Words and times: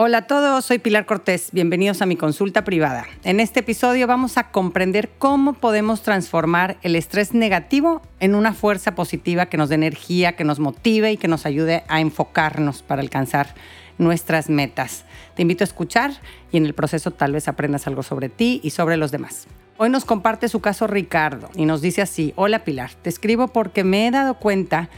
Hola 0.00 0.18
a 0.18 0.26
todos, 0.28 0.64
soy 0.64 0.78
Pilar 0.78 1.06
Cortés. 1.06 1.48
Bienvenidos 1.50 2.02
a 2.02 2.06
mi 2.06 2.14
consulta 2.14 2.62
privada. 2.62 3.04
En 3.24 3.40
este 3.40 3.58
episodio 3.58 4.06
vamos 4.06 4.38
a 4.38 4.52
comprender 4.52 5.10
cómo 5.18 5.54
podemos 5.54 6.02
transformar 6.02 6.76
el 6.82 6.94
estrés 6.94 7.34
negativo 7.34 8.00
en 8.20 8.36
una 8.36 8.54
fuerza 8.54 8.94
positiva 8.94 9.46
que 9.46 9.56
nos 9.56 9.70
dé 9.70 9.74
energía, 9.74 10.36
que 10.36 10.44
nos 10.44 10.60
motive 10.60 11.10
y 11.10 11.16
que 11.16 11.26
nos 11.26 11.46
ayude 11.46 11.82
a 11.88 12.00
enfocarnos 12.00 12.84
para 12.84 13.02
alcanzar 13.02 13.56
nuestras 13.98 14.48
metas. 14.48 15.04
Te 15.34 15.42
invito 15.42 15.64
a 15.64 15.66
escuchar 15.66 16.12
y 16.52 16.58
en 16.58 16.66
el 16.66 16.74
proceso 16.74 17.10
tal 17.10 17.32
vez 17.32 17.48
aprendas 17.48 17.88
algo 17.88 18.04
sobre 18.04 18.28
ti 18.28 18.60
y 18.62 18.70
sobre 18.70 18.98
los 18.98 19.10
demás. 19.10 19.48
Hoy 19.78 19.90
nos 19.90 20.04
comparte 20.04 20.48
su 20.48 20.60
caso 20.60 20.86
Ricardo 20.86 21.50
y 21.56 21.64
nos 21.64 21.82
dice 21.82 22.02
así, 22.02 22.32
hola 22.36 22.62
Pilar, 22.62 22.92
te 23.02 23.08
escribo 23.08 23.48
porque 23.48 23.82
me 23.82 24.06
he 24.06 24.12
dado 24.12 24.34
cuenta 24.34 24.90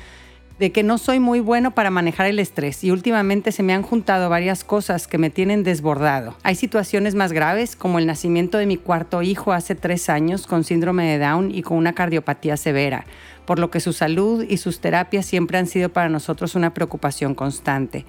de 0.60 0.72
que 0.72 0.82
no 0.82 0.98
soy 0.98 1.20
muy 1.20 1.40
bueno 1.40 1.70
para 1.70 1.90
manejar 1.90 2.26
el 2.26 2.38
estrés 2.38 2.84
y 2.84 2.90
últimamente 2.90 3.50
se 3.50 3.62
me 3.62 3.72
han 3.72 3.80
juntado 3.80 4.28
varias 4.28 4.62
cosas 4.62 5.08
que 5.08 5.16
me 5.16 5.30
tienen 5.30 5.62
desbordado. 5.64 6.36
Hay 6.42 6.54
situaciones 6.54 7.14
más 7.14 7.32
graves 7.32 7.76
como 7.76 7.98
el 7.98 8.06
nacimiento 8.06 8.58
de 8.58 8.66
mi 8.66 8.76
cuarto 8.76 9.22
hijo 9.22 9.54
hace 9.54 9.74
tres 9.74 10.10
años 10.10 10.46
con 10.46 10.62
síndrome 10.62 11.10
de 11.10 11.18
Down 11.18 11.50
y 11.50 11.62
con 11.62 11.78
una 11.78 11.94
cardiopatía 11.94 12.58
severa, 12.58 13.06
por 13.46 13.58
lo 13.58 13.70
que 13.70 13.80
su 13.80 13.94
salud 13.94 14.44
y 14.46 14.58
sus 14.58 14.80
terapias 14.80 15.24
siempre 15.24 15.56
han 15.56 15.66
sido 15.66 15.88
para 15.88 16.10
nosotros 16.10 16.54
una 16.54 16.74
preocupación 16.74 17.34
constante. 17.34 18.04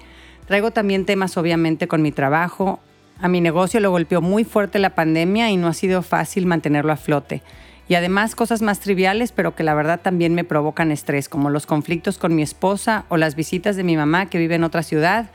Traigo 0.46 0.72
también 0.72 1.06
temas 1.06 1.38
obviamente 1.38 1.88
con 1.88 2.02
mi 2.02 2.12
trabajo. 2.12 2.80
A 3.18 3.28
mi 3.28 3.40
negocio 3.40 3.80
lo 3.80 3.90
golpeó 3.90 4.20
muy 4.20 4.44
fuerte 4.44 4.78
la 4.78 4.94
pandemia 4.94 5.50
y 5.50 5.56
no 5.56 5.68
ha 5.68 5.74
sido 5.74 6.02
fácil 6.02 6.44
mantenerlo 6.44 6.92
a 6.92 6.96
flote 6.96 7.40
y 7.92 7.94
además 7.94 8.34
cosas 8.34 8.62
más 8.62 8.80
triviales, 8.80 9.32
pero 9.32 9.54
que 9.54 9.64
la 9.64 9.74
verdad 9.74 10.00
también 10.00 10.34
me 10.34 10.44
provocan 10.44 10.90
estrés, 10.90 11.28
como 11.28 11.50
los 11.50 11.66
conflictos 11.66 12.16
con 12.16 12.34
mi 12.34 12.40
esposa 12.40 13.04
o 13.10 13.18
las 13.18 13.34
visitas 13.34 13.76
de 13.76 13.84
mi 13.84 13.98
mamá 13.98 14.30
que 14.30 14.38
vive 14.38 14.54
en 14.54 14.64
otra 14.64 14.82
ciudad 14.82 15.26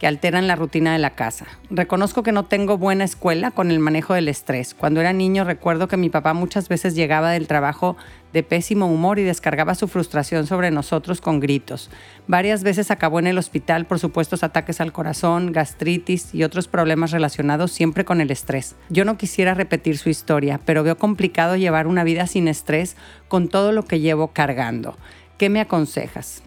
que 0.00 0.06
alteran 0.06 0.46
la 0.46 0.56
rutina 0.56 0.94
de 0.94 0.98
la 0.98 1.10
casa. 1.10 1.46
Reconozco 1.68 2.22
que 2.22 2.32
no 2.32 2.46
tengo 2.46 2.78
buena 2.78 3.04
escuela 3.04 3.50
con 3.50 3.70
el 3.70 3.80
manejo 3.80 4.14
del 4.14 4.28
estrés. 4.28 4.72
Cuando 4.72 5.02
era 5.02 5.12
niño 5.12 5.44
recuerdo 5.44 5.88
que 5.88 5.98
mi 5.98 6.08
papá 6.08 6.32
muchas 6.32 6.70
veces 6.70 6.94
llegaba 6.94 7.30
del 7.32 7.46
trabajo 7.46 7.98
de 8.32 8.42
pésimo 8.42 8.86
humor 8.86 9.18
y 9.18 9.24
descargaba 9.24 9.74
su 9.74 9.88
frustración 9.88 10.46
sobre 10.46 10.70
nosotros 10.70 11.20
con 11.20 11.38
gritos. 11.38 11.90
Varias 12.26 12.62
veces 12.62 12.90
acabó 12.90 13.18
en 13.18 13.26
el 13.26 13.36
hospital 13.36 13.84
por 13.84 13.98
supuestos 13.98 14.42
ataques 14.42 14.80
al 14.80 14.92
corazón, 14.92 15.52
gastritis 15.52 16.34
y 16.34 16.44
otros 16.44 16.66
problemas 16.66 17.10
relacionados 17.10 17.70
siempre 17.70 18.06
con 18.06 18.22
el 18.22 18.30
estrés. 18.30 18.76
Yo 18.88 19.04
no 19.04 19.18
quisiera 19.18 19.52
repetir 19.52 19.98
su 19.98 20.08
historia, 20.08 20.60
pero 20.64 20.82
veo 20.82 20.96
complicado 20.96 21.56
llevar 21.56 21.86
una 21.86 22.04
vida 22.04 22.26
sin 22.26 22.48
estrés 22.48 22.96
con 23.28 23.48
todo 23.48 23.72
lo 23.72 23.84
que 23.84 24.00
llevo 24.00 24.28
cargando. 24.28 24.96
¿Qué 25.36 25.50
me 25.50 25.60
aconsejas? 25.60 26.42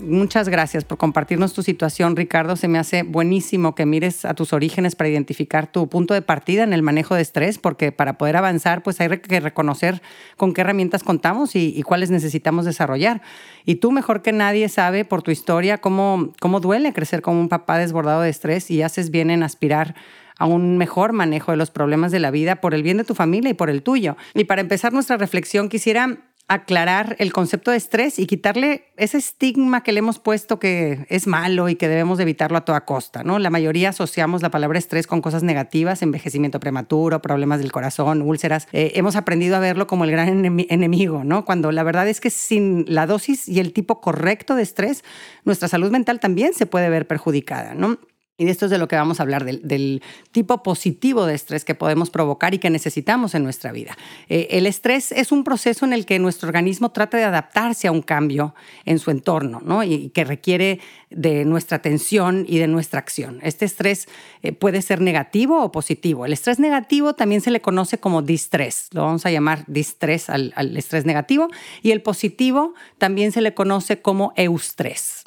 Muchas 0.00 0.48
gracias 0.48 0.84
por 0.84 0.98
compartirnos 0.98 1.52
tu 1.52 1.62
situación, 1.62 2.16
Ricardo. 2.16 2.56
Se 2.56 2.68
me 2.68 2.78
hace 2.78 3.02
buenísimo 3.02 3.74
que 3.74 3.86
mires 3.86 4.24
a 4.24 4.34
tus 4.34 4.52
orígenes 4.52 4.96
para 4.96 5.08
identificar 5.08 5.70
tu 5.70 5.88
punto 5.88 6.14
de 6.14 6.22
partida 6.22 6.62
en 6.62 6.72
el 6.72 6.82
manejo 6.82 7.14
de 7.14 7.22
estrés, 7.22 7.58
porque 7.58 7.92
para 7.92 8.18
poder 8.18 8.36
avanzar, 8.36 8.82
pues 8.82 9.00
hay 9.00 9.08
que 9.18 9.40
reconocer 9.40 10.02
con 10.36 10.52
qué 10.52 10.62
herramientas 10.62 11.02
contamos 11.02 11.54
y, 11.54 11.82
cuáles 11.82 12.10
necesitamos 12.10 12.64
desarrollar. 12.64 13.22
Y 13.64 13.76
tú, 13.76 13.92
mejor 13.92 14.22
que 14.22 14.32
nadie, 14.32 14.68
sabe 14.68 15.04
por 15.04 15.22
tu 15.22 15.30
historia 15.30 15.78
cómo, 15.78 16.32
cómo 16.40 16.60
duele 16.60 16.92
crecer 16.92 17.22
como 17.22 17.40
un 17.40 17.48
papá 17.48 17.78
desbordado 17.78 18.22
de 18.22 18.30
estrés 18.30 18.70
y 18.70 18.82
haces 18.82 19.10
bien 19.10 19.30
en 19.30 19.42
aspirar 19.42 19.94
a 20.38 20.46
un 20.46 20.78
mejor 20.78 21.12
manejo 21.12 21.50
de 21.50 21.58
los 21.58 21.70
problemas 21.70 22.12
de 22.12 22.18
la 22.18 22.30
vida 22.30 22.56
por 22.56 22.74
el 22.74 22.82
bien 22.82 22.96
de 22.96 23.04
tu 23.04 23.14
familia 23.14 23.50
y 23.50 23.54
por 23.54 23.68
el 23.68 23.82
tuyo. 23.82 24.16
Y 24.34 24.44
para 24.44 24.62
empezar 24.62 24.92
nuestra 24.92 25.18
reflexión, 25.18 25.68
quisiera 25.68 26.18
aclarar 26.50 27.14
el 27.20 27.32
concepto 27.32 27.70
de 27.70 27.76
estrés 27.76 28.18
y 28.18 28.26
quitarle 28.26 28.86
ese 28.96 29.18
estigma 29.18 29.84
que 29.84 29.92
le 29.92 30.00
hemos 30.00 30.18
puesto 30.18 30.58
que 30.58 31.06
es 31.08 31.28
malo 31.28 31.68
y 31.68 31.76
que 31.76 31.86
debemos 31.86 32.18
evitarlo 32.18 32.58
a 32.58 32.64
toda 32.64 32.84
costa, 32.84 33.22
¿no? 33.22 33.38
La 33.38 33.50
mayoría 33.50 33.90
asociamos 33.90 34.42
la 34.42 34.50
palabra 34.50 34.76
estrés 34.76 35.06
con 35.06 35.22
cosas 35.22 35.44
negativas, 35.44 36.02
envejecimiento 36.02 36.58
prematuro, 36.58 37.22
problemas 37.22 37.60
del 37.60 37.70
corazón, 37.70 38.20
úlceras. 38.20 38.66
Eh, 38.72 38.90
hemos 38.96 39.14
aprendido 39.14 39.54
a 39.54 39.60
verlo 39.60 39.86
como 39.86 40.02
el 40.02 40.10
gran 40.10 40.44
enemigo, 40.68 41.22
¿no? 41.22 41.44
Cuando 41.44 41.70
la 41.70 41.84
verdad 41.84 42.08
es 42.08 42.20
que 42.20 42.30
sin 42.30 42.84
la 42.88 43.06
dosis 43.06 43.48
y 43.48 43.60
el 43.60 43.72
tipo 43.72 44.00
correcto 44.00 44.56
de 44.56 44.64
estrés, 44.64 45.04
nuestra 45.44 45.68
salud 45.68 45.92
mental 45.92 46.18
también 46.18 46.52
se 46.52 46.66
puede 46.66 46.90
ver 46.90 47.06
perjudicada, 47.06 47.74
¿no? 47.74 48.00
Y 48.40 48.46
de 48.46 48.52
esto 48.52 48.64
es 48.64 48.70
de 48.70 48.78
lo 48.78 48.88
que 48.88 48.96
vamos 48.96 49.20
a 49.20 49.22
hablar, 49.22 49.44
del, 49.44 50.02
tipo 50.32 50.62
positivo 50.62 51.26
de 51.26 51.34
estrés 51.34 51.66
que 51.66 51.74
podemos 51.74 52.08
provocar 52.08 52.54
y 52.54 52.58
que 52.58 52.70
necesitamos 52.70 53.34
en 53.34 53.44
nuestra 53.44 53.70
vida. 53.70 53.98
Eh, 54.30 54.48
el 54.52 54.66
estrés 54.66 55.12
es 55.12 55.30
un 55.30 55.44
proceso 55.44 55.84
en 55.84 55.92
el 55.92 56.06
que 56.06 56.18
nuestro 56.18 56.48
organismo 56.48 56.90
trata 56.90 57.18
de 57.18 57.24
adaptarse 57.24 57.86
a 57.86 57.92
un 57.92 58.00
cambio 58.00 58.54
en 58.86 58.98
su 58.98 59.10
entorno 59.10 59.60
¿no? 59.62 59.84
y, 59.84 60.08
que 60.08 60.24
requiere 60.24 60.80
de 61.10 61.44
nuestra 61.44 61.76
atención 61.76 62.46
y 62.48 62.56
de 62.56 62.66
nuestra 62.66 62.98
acción. 62.98 63.40
Este 63.42 63.66
estrés 63.66 64.08
eh, 64.42 64.52
puede 64.52 64.80
ser 64.80 65.02
negativo 65.02 65.62
o 65.62 65.70
positivo. 65.70 66.24
El 66.24 66.32
estrés 66.32 66.58
negativo 66.58 67.14
también 67.14 67.42
se 67.42 67.50
le 67.50 67.60
conoce 67.60 67.98
como 67.98 68.22
distrés, 68.22 68.88
lo 68.92 69.02
vamos 69.02 69.26
a 69.26 69.30
llamar 69.30 69.64
distrés 69.66 70.30
al, 70.30 70.54
estrés 70.78 71.04
negativo, 71.04 71.48
y 71.82 71.90
el 71.90 72.00
positivo 72.00 72.72
también 72.96 73.32
se 73.32 73.42
le 73.42 73.52
conoce 73.52 74.00
como 74.00 74.32
eustrés. 74.36 75.24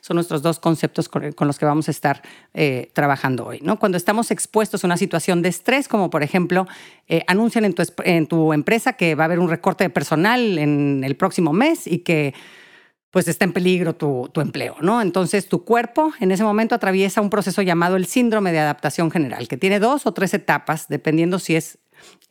Son 0.00 0.14
nuestros 0.14 0.40
dos 0.40 0.58
conceptos 0.58 1.10
con, 1.10 1.32
con 1.32 1.48
los 1.48 1.58
que 1.58 1.66
vamos 1.66 1.88
a 1.88 1.90
estar 1.90 2.22
eh, 2.54 2.90
trabajando 2.92 3.46
hoy. 3.46 3.60
¿no? 3.62 3.78
Cuando 3.78 3.98
estamos 3.98 4.30
expuestos 4.30 4.82
a 4.82 4.86
una 4.86 4.96
situación 4.96 5.42
de 5.42 5.48
estrés, 5.48 5.88
como 5.88 6.10
por 6.10 6.22
ejemplo, 6.22 6.66
eh, 7.08 7.22
anuncian 7.26 7.64
en 7.64 7.74
tu, 7.74 7.82
en 8.04 8.26
tu 8.26 8.52
empresa 8.52 8.94
que 8.94 9.14
va 9.14 9.24
a 9.24 9.26
haber 9.26 9.38
un 9.38 9.48
recorte 9.48 9.84
de 9.84 9.90
personal 9.90 10.58
en 10.58 11.04
el 11.04 11.16
próximo 11.16 11.52
mes 11.52 11.86
y 11.86 11.98
que 11.98 12.34
pues 13.10 13.28
está 13.28 13.46
en 13.46 13.52
peligro 13.52 13.94
tu, 13.94 14.28
tu, 14.32 14.42
empleo, 14.42 14.76
¿no? 14.82 15.00
Entonces 15.00 15.48
tu 15.48 15.64
cuerpo 15.64 16.12
en 16.20 16.32
ese 16.32 16.44
momento 16.44 16.74
atraviesa 16.74 17.22
un 17.22 17.30
proceso 17.30 17.62
llamado 17.62 17.96
el 17.96 18.04
síndrome 18.04 18.52
de 18.52 18.58
adaptación 18.58 19.10
general, 19.10 19.48
que 19.48 19.56
tiene 19.56 19.80
dos 19.80 20.06
o 20.06 20.12
tres 20.12 20.34
etapas, 20.34 20.88
dependiendo 20.88 21.38
si 21.38 21.56
es 21.56 21.78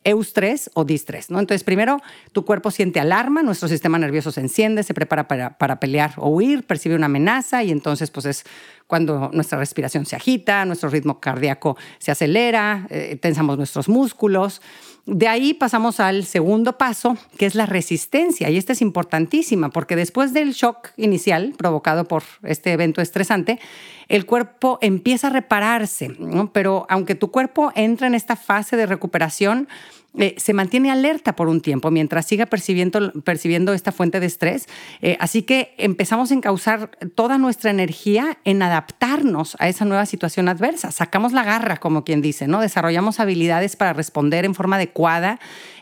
eustrés 0.06 0.70
o 0.74 0.84
distrés, 0.84 1.30
¿no? 1.30 1.40
Entonces, 1.40 1.64
primero, 1.64 2.00
tu 2.30 2.44
cuerpo 2.44 2.70
siente 2.70 3.00
alarma, 3.00 3.42
nuestro 3.42 3.68
sistema 3.68 3.98
nervioso 3.98 4.30
se 4.30 4.40
enciende, 4.40 4.84
se 4.84 4.94
prepara 4.94 5.26
para, 5.26 5.58
para, 5.58 5.80
pelear 5.80 6.14
o 6.16 6.28
huir, 6.30 6.64
percibe 6.64 6.94
una 6.94 7.06
amenaza 7.06 7.64
y 7.64 7.72
entonces, 7.72 8.10
pues 8.10 8.26
es 8.26 8.44
cuando 8.86 9.30
nuestra 9.32 9.58
respiración 9.58 10.06
se 10.06 10.14
agita, 10.14 10.64
nuestro 10.64 10.90
ritmo 10.90 11.18
cardíaco 11.18 11.76
se 11.98 12.12
acelera, 12.12 12.86
eh, 12.88 13.18
tensamos 13.20 13.58
nuestros 13.58 13.88
músculos. 13.88 14.62
De 15.06 15.28
ahí 15.28 15.54
pasamos 15.54 16.00
al 16.00 16.24
segundo 16.24 16.78
paso, 16.78 17.16
que 17.38 17.46
es 17.46 17.54
la 17.54 17.64
resistencia. 17.64 18.50
Y 18.50 18.56
esta 18.56 18.72
es 18.72 18.82
importantísima 18.82 19.70
porque 19.70 19.94
después 19.94 20.32
del 20.32 20.52
shock 20.52 20.88
inicial 20.96 21.54
provocado 21.56 22.06
por 22.06 22.24
este 22.42 22.72
evento 22.72 23.00
estresante, 23.00 23.60
el 24.08 24.26
cuerpo 24.26 24.78
empieza 24.82 25.28
a 25.28 25.30
repararse. 25.30 26.10
Pero 26.52 26.86
aunque 26.88 27.14
tu 27.14 27.30
cuerpo 27.30 27.70
entra 27.76 28.08
en 28.08 28.16
esta 28.16 28.34
fase 28.34 28.76
de 28.76 28.86
recuperación, 28.86 29.68
eh, 30.18 30.34
se 30.38 30.52
mantiene 30.52 30.90
alerta 30.90 31.36
por 31.36 31.48
un 31.48 31.60
tiempo 31.60 31.90
mientras 31.90 32.26
siga 32.26 32.46
percibiendo, 32.46 33.12
percibiendo 33.22 33.72
esta 33.72 33.92
fuente 33.92 34.20
de 34.20 34.26
estrés. 34.26 34.66
Eh, 35.02 35.16
así 35.20 35.42
que 35.42 35.74
empezamos 35.78 36.30
a 36.30 36.34
encauzar 36.34 36.90
toda 37.14 37.38
nuestra 37.38 37.70
energía 37.70 38.38
en 38.44 38.62
adaptarnos 38.62 39.56
a 39.58 39.68
esa 39.68 39.84
nueva 39.84 40.06
situación 40.06 40.48
adversa. 40.48 40.90
Sacamos 40.90 41.32
la 41.32 41.44
garra, 41.44 41.76
como 41.76 42.04
quien 42.04 42.22
dice, 42.22 42.46
¿no? 42.48 42.60
Desarrollamos 42.60 43.20
habilidades 43.20 43.76
para 43.76 43.92
responder 43.92 44.44
en 44.44 44.54
forma 44.54 44.76
adecuada 44.76 45.38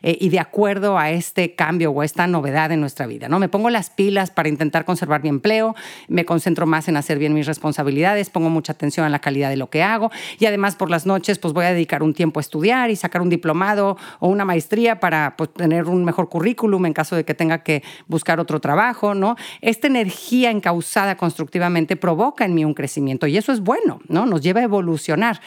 eh, 0.06 0.18
y 0.20 0.28
de 0.28 0.38
acuerdo 0.38 0.98
a 0.98 1.10
este 1.10 1.54
cambio 1.54 1.90
o 1.90 2.02
esta 2.02 2.26
novedad 2.26 2.70
en 2.70 2.80
nuestra 2.80 3.06
vida, 3.06 3.30
¿no? 3.30 3.38
Me 3.38 3.48
pongo 3.48 3.70
las 3.70 3.88
pilas 3.88 4.30
para 4.30 4.50
intentar 4.50 4.84
conservar 4.84 5.22
mi 5.22 5.30
empleo, 5.30 5.74
me 6.08 6.26
concentro 6.26 6.66
más 6.66 6.88
en 6.88 6.98
hacer 6.98 7.18
bien 7.18 7.32
mis 7.32 7.46
responsabilidades, 7.46 8.28
pongo 8.28 8.50
mucha 8.50 8.72
atención 8.72 9.06
a 9.06 9.08
la 9.08 9.20
calidad 9.20 9.48
de 9.48 9.56
lo 9.56 9.70
que 9.70 9.82
hago 9.82 10.10
y 10.38 10.44
además 10.44 10.76
por 10.76 10.90
las 10.90 11.06
noches 11.06 11.38
pues 11.38 11.54
voy 11.54 11.64
a 11.64 11.72
dedicar 11.72 12.02
un 12.02 12.12
tiempo 12.12 12.38
a 12.38 12.42
estudiar 12.42 12.90
y 12.90 12.96
sacar 12.96 13.22
un 13.22 13.30
diplomado 13.30 13.96
o 14.20 14.28
una 14.28 14.44
maestría 14.44 15.00
para 15.00 15.36
pues, 15.38 15.54
tener 15.54 15.86
un 15.86 16.04
mejor 16.04 16.28
currículum 16.28 16.84
en 16.84 16.92
caso 16.92 17.16
de 17.16 17.24
que 17.24 17.32
tenga 17.32 17.62
que 17.62 17.82
buscar 18.06 18.40
otro 18.40 18.60
trabajo, 18.60 19.14
¿no? 19.14 19.36
Esta 19.62 19.86
energía 19.86 20.50
encausada 20.50 21.16
constructivamente 21.16 21.96
provoca 21.96 22.44
en 22.44 22.54
mí 22.54 22.66
un 22.66 22.74
crecimiento 22.74 23.26
y 23.26 23.38
eso 23.38 23.52
es 23.52 23.60
bueno, 23.60 24.00
¿no? 24.08 24.26
Nos 24.26 24.42
lleva 24.42 24.60
a 24.60 24.64
evolucionar. 24.64 25.40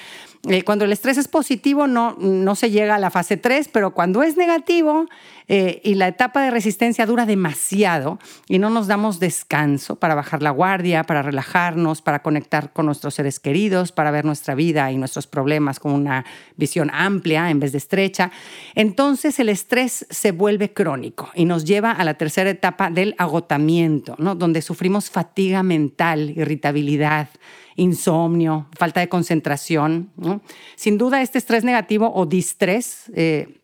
Eh, 0.44 0.63
cuando 0.63 0.86
el 0.86 0.92
estrés 0.92 1.18
es 1.18 1.28
positivo 1.28 1.88
no, 1.88 2.16
no 2.19 2.56
se 2.56 2.69
llega 2.69 2.95
a 2.95 3.00
la 3.00 3.10
fase 3.10 3.38
3, 3.38 3.69
pero 3.72 3.92
cuando 3.92 4.24
es 4.24 4.38
negativo 4.38 5.06
eh, 5.50 5.81
y 5.84 5.95
la 5.95 6.07
etapa 6.07 6.42
de 6.42 6.51
resistencia 6.51 7.06
dura 7.06 7.25
demasiado 7.25 8.19
y 8.48 8.60
no 8.60 8.69
nos 8.69 8.88
damos 8.88 9.19
descanso 9.19 9.95
para 9.95 10.13
bajar 10.13 10.44
la 10.44 10.51
guardia, 10.51 11.04
para 11.04 11.22
relajarnos, 11.22 12.01
para 12.01 12.22
conectar 12.22 12.72
con 12.72 12.86
nuestros 12.86 13.16
seres 13.16 13.39
queridos, 13.39 13.92
para 13.92 14.12
ver 14.12 14.25
nuestra 14.25 14.56
vida 14.56 14.92
y 14.92 14.98
nuestros 14.98 15.25
problemas 15.25 15.80
con 15.80 15.92
una 15.94 16.25
visión 16.56 16.92
amplia 16.94 17.50
en 17.50 17.60
vez 17.60 17.72
de 17.72 17.80
estrecha, 17.80 18.31
entonces 18.75 19.39
el 19.39 19.50
estrés 19.50 20.06
se 20.10 20.31
vuelve 20.31 20.72
crónico 20.72 21.30
y 21.34 21.45
nos 21.45 21.66
lleva 21.66 21.92
a 21.92 22.04
la 22.04 22.13
tercera 22.13 22.50
etapa 22.50 22.89
del 22.89 23.16
agotamiento, 23.18 24.16
¿no? 24.19 24.36
donde 24.36 24.62
sufrimos 24.62 25.10
fatiga 25.10 25.63
mental, 25.63 26.31
irritabilidad, 26.31 27.30
insomnio, 27.77 28.68
falta 28.77 29.00
de 29.00 29.07
concentración. 29.07 30.12
Sin 30.75 30.97
duda, 30.97 31.21
este 31.21 31.38
estrés 31.38 31.63
negativo 31.63 32.12
o 32.13 32.25
distrés 32.25 33.09
eh, 33.15 33.56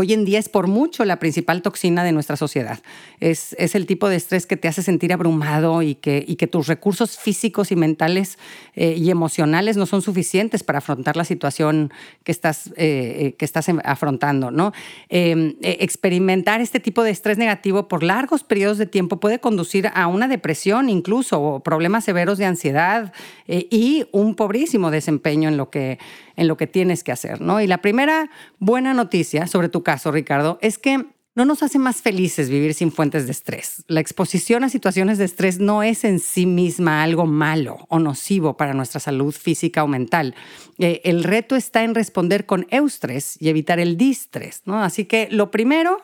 hoy 0.00 0.14
en 0.14 0.24
día 0.24 0.38
es 0.38 0.48
por 0.48 0.66
mucho 0.66 1.04
la 1.04 1.18
principal 1.18 1.62
toxina 1.62 2.02
de 2.04 2.12
nuestra 2.12 2.36
sociedad. 2.36 2.80
Es, 3.20 3.54
el 3.74 3.86
tipo 3.86 4.08
de 4.08 4.16
estrés 4.16 4.46
que 4.46 4.56
te 4.56 4.66
hace 4.66 4.82
sentir 4.82 5.12
abrumado 5.12 5.82
y 5.82 5.94
que, 5.94 6.24
y 6.26 6.36
que 6.36 6.46
tus 6.46 6.66
recursos 6.66 7.18
físicos 7.18 7.70
y 7.70 7.76
mentales 7.76 8.38
eh, 8.74 8.94
y 8.96 9.10
emocionales 9.10 9.76
no 9.76 9.86
son 9.86 10.02
suficientes 10.02 10.62
para 10.62 10.78
afrontar 10.78 11.16
la 11.16 11.24
situación 11.24 11.92
que 12.24 12.32
estás, 12.32 12.68
eh, 12.68 12.72
eh, 12.78 13.34
que 13.38 13.44
estás 13.44 13.66
afrontando. 13.84 14.50
¿no? 14.50 14.72
Em, 15.08 15.54
experimentar 15.60 16.60
este 16.60 16.80
tipo 16.80 17.02
de 17.02 17.10
estrés 17.10 17.38
negativo 17.38 17.86
por 17.86 18.02
largos 18.02 18.42
periodos 18.42 18.78
de 18.78 18.86
tiempo 18.86 19.20
puede 19.20 19.38
conducir 19.38 19.90
a 19.92 20.06
una 20.06 20.28
depresión 20.28 20.88
incluso, 20.88 21.40
o 21.40 21.60
problemas 21.60 22.04
severos 22.04 22.38
de 22.38 22.46
ansiedad 22.46 23.12
y 23.46 24.06
un 24.12 24.34
pobrísimo 24.34 24.90
desempeño 24.90 25.48
en 25.48 25.56
lo 25.56 25.70
que 25.70 25.98
en 26.40 26.48
lo 26.48 26.56
que 26.56 26.66
tienes 26.66 27.04
que 27.04 27.12
hacer, 27.12 27.42
¿no? 27.42 27.60
Y 27.60 27.66
la 27.66 27.82
primera 27.82 28.30
buena 28.58 28.94
noticia 28.94 29.46
sobre 29.46 29.68
tu 29.68 29.82
caso, 29.82 30.10
Ricardo, 30.10 30.58
es 30.62 30.78
que 30.78 31.04
no 31.34 31.44
nos 31.44 31.62
hace 31.62 31.78
más 31.78 32.00
felices 32.00 32.48
vivir 32.48 32.72
sin 32.72 32.90
fuentes 32.90 33.26
de 33.26 33.32
estrés. 33.32 33.84
La 33.88 34.00
exposición 34.00 34.64
a 34.64 34.70
situaciones 34.70 35.18
de 35.18 35.26
estrés 35.26 35.58
no 35.58 35.82
es 35.82 36.02
en 36.02 36.18
sí 36.18 36.46
misma 36.46 37.02
algo 37.02 37.26
malo 37.26 37.86
o 37.90 37.98
nocivo 37.98 38.56
para 38.56 38.72
nuestra 38.72 39.00
salud 39.00 39.34
física 39.34 39.84
o 39.84 39.86
mental. 39.86 40.34
Eh, 40.78 41.02
el 41.04 41.24
reto 41.24 41.56
está 41.56 41.84
en 41.84 41.94
responder 41.94 42.46
con 42.46 42.66
eustrés 42.70 43.36
y 43.38 43.50
evitar 43.50 43.78
el 43.78 43.98
distrés, 43.98 44.62
¿no? 44.64 44.82
Así 44.82 45.04
que 45.04 45.28
lo 45.30 45.50
primero 45.50 46.02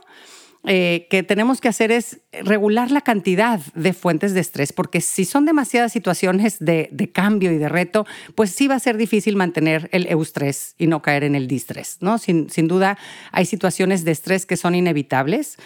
eh, 0.65 1.07
que 1.11 1.23
tenemos 1.23 1.61
que 1.61 1.69
hacer 1.69 1.93
es 1.93 2.21
regular 2.33 2.91
la 2.91 3.01
cantidad 3.01 3.61
de 3.75 3.93
fuentes 3.93 4.35
de 4.35 4.41
estrés, 4.41 4.73
porque 4.73 5.01
si 5.01 5.25
son 5.25 5.45
demasiadas 5.45 5.93
situaciones 5.93 6.59
de, 6.59 7.11
cambio 7.13 7.53
y 7.53 7.59
de 7.59 7.69
reto, 7.69 8.07
pues 8.35 8.51
sí 8.51 8.67
va 8.67 8.75
a 8.75 8.81
ser 8.81 8.97
difícil 8.97 9.37
mantener 9.37 9.89
el 9.93 10.07
eustrés 10.09 10.75
y 10.77 10.87
no 10.87 11.03
caer 11.03 11.25
en 11.25 11.35
el 11.35 11.47
distrés. 11.47 11.99
¿no? 12.01 12.19
Sin, 12.19 12.51
sin 12.51 12.69
duda, 12.69 12.99
hay 13.33 13.47
situaciones 13.47 14.05
de 14.05 14.11
estrés 14.11 14.45
que 14.45 14.57
son 14.57 14.75
inevitables. 14.75 15.57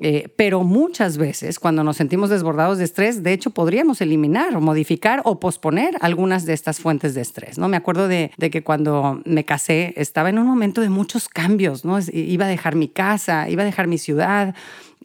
Eh, 0.00 0.28
pero 0.34 0.64
muchas 0.64 1.18
veces 1.18 1.60
cuando 1.60 1.84
nos 1.84 1.96
sentimos 1.96 2.28
desbordados 2.28 2.78
de 2.78 2.84
estrés, 2.84 3.22
de 3.22 3.32
hecho 3.32 3.50
podríamos 3.50 4.00
eliminar 4.00 4.60
modificar 4.60 5.22
o 5.24 5.38
posponer 5.38 5.94
algunas 6.00 6.46
de 6.46 6.52
estas 6.52 6.80
fuentes 6.80 7.14
de 7.14 7.20
estrés. 7.20 7.58
¿no? 7.58 7.68
Me 7.68 7.76
acuerdo 7.76 8.08
de, 8.08 8.32
de, 8.36 8.50
que 8.50 8.64
cuando 8.64 9.22
me 9.24 9.44
casé 9.44 9.94
estaba 9.96 10.30
en 10.30 10.38
un 10.38 10.46
momento 10.46 10.80
de 10.80 10.88
muchos 10.88 11.28
cambios, 11.28 11.84
¿no? 11.84 11.98
iba 12.12 12.46
a 12.46 12.48
dejar 12.48 12.74
mi 12.74 12.88
casa, 12.88 13.48
iba 13.48 13.62
a 13.62 13.66
dejar 13.66 13.86
mi 13.86 13.98
ciudad, 13.98 14.54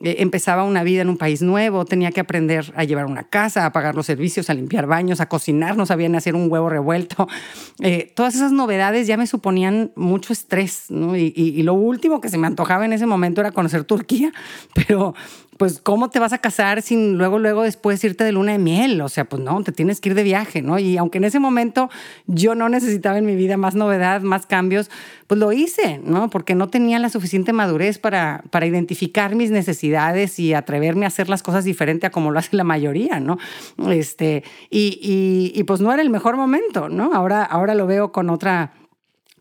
empezaba 0.01 0.63
una 0.63 0.83
vida 0.83 1.01
en 1.01 1.09
un 1.09 1.17
país 1.17 1.41
nuevo, 1.41 1.85
tenía 1.85 2.11
que 2.11 2.21
aprender 2.21 2.71
a 2.75 2.83
llevar 2.83 3.05
una 3.05 3.23
casa, 3.23 3.65
a 3.65 3.71
pagar 3.71 3.95
los 3.95 4.05
servicios, 4.05 4.49
a 4.49 4.53
limpiar 4.53 4.87
baños, 4.87 5.19
a 5.19 5.27
cocinar, 5.27 5.75
no 5.75 5.85
sabía 5.85 6.07
ni 6.09 6.17
hacer 6.17 6.35
un 6.35 6.51
huevo 6.51 6.69
revuelto. 6.69 7.27
Eh, 7.81 8.11
todas 8.13 8.35
esas 8.35 8.51
novedades 8.51 9.07
ya 9.07 9.15
me 9.15 9.25
suponían 9.25 9.93
mucho 9.95 10.33
estrés, 10.33 10.87
¿no? 10.89 11.15
y, 11.15 11.63
lo 11.63 11.73
último 11.73 12.19
que 12.19 12.27
se 12.27 12.37
me 12.37 12.45
antojaba 12.45 12.83
en 12.83 12.91
ese 12.91 13.05
momento 13.05 13.39
era 13.39 13.51
conocer 13.51 13.85
Turquía, 13.85 14.33
pero 14.73 15.15
pues 15.59 15.81
¿cómo 15.81 16.09
te 16.09 16.19
vas 16.19 16.31
a 16.31 16.37
casar 16.37 16.81
sin 16.81 17.17
luego, 17.17 17.37
luego 17.37 17.63
después 17.63 18.01
irte 18.05 18.23
de 18.23 18.31
luna 18.31 18.53
de 18.53 18.59
miel? 18.59 19.01
O 19.01 19.09
sea, 19.09 19.25
pues 19.25 19.43
no, 19.43 19.61
te 19.61 19.73
tienes 19.73 19.99
que 19.99 20.07
ir 20.07 20.15
de 20.15 20.23
viaje, 20.23 20.61
¿no? 20.61 20.79
Y 20.79 20.95
aunque 20.95 21.17
en 21.17 21.25
ese 21.25 21.37
momento 21.41 21.89
yo 22.27 22.55
no 22.55 22.69
necesitaba 22.69 23.17
en 23.17 23.25
mi 23.25 23.35
vida 23.35 23.57
más 23.57 23.75
novedad, 23.75 24.21
más 24.21 24.45
cambios, 24.45 24.89
pues 25.27 25.37
lo 25.37 25.51
hice, 25.51 25.99
¿no? 26.01 26.29
Porque 26.29 26.55
no 26.55 26.69
tenía 26.69 26.97
la 26.97 27.09
suficiente 27.09 27.51
madurez 27.51 27.99
para, 27.99 28.41
para 28.51 28.67
identificar 28.67 29.35
mis 29.35 29.51
necesidades 29.51 30.39
y 30.39 30.53
atreverme 30.53 31.03
a 31.03 31.09
hacer 31.09 31.27
las 31.27 31.43
cosas 31.43 31.65
diferente 31.65 32.07
a 32.07 32.09
como 32.09 32.31
lo 32.31 32.39
hace 32.39 32.55
la 32.55 32.63
mayoría, 32.63 33.19
¿no? 33.19 33.37
Este, 33.89 34.45
y, 34.69 34.97
y, 35.01 35.59
y 35.59 35.63
pues 35.65 35.81
no 35.81 35.91
era 35.91 36.01
el 36.01 36.09
mejor 36.09 36.37
momento, 36.37 36.87
¿no? 36.87 37.11
Ahora, 37.13 37.43
ahora 37.43 37.75
lo 37.75 37.85
veo 37.85 38.13
con 38.13 38.29
otra 38.29 38.71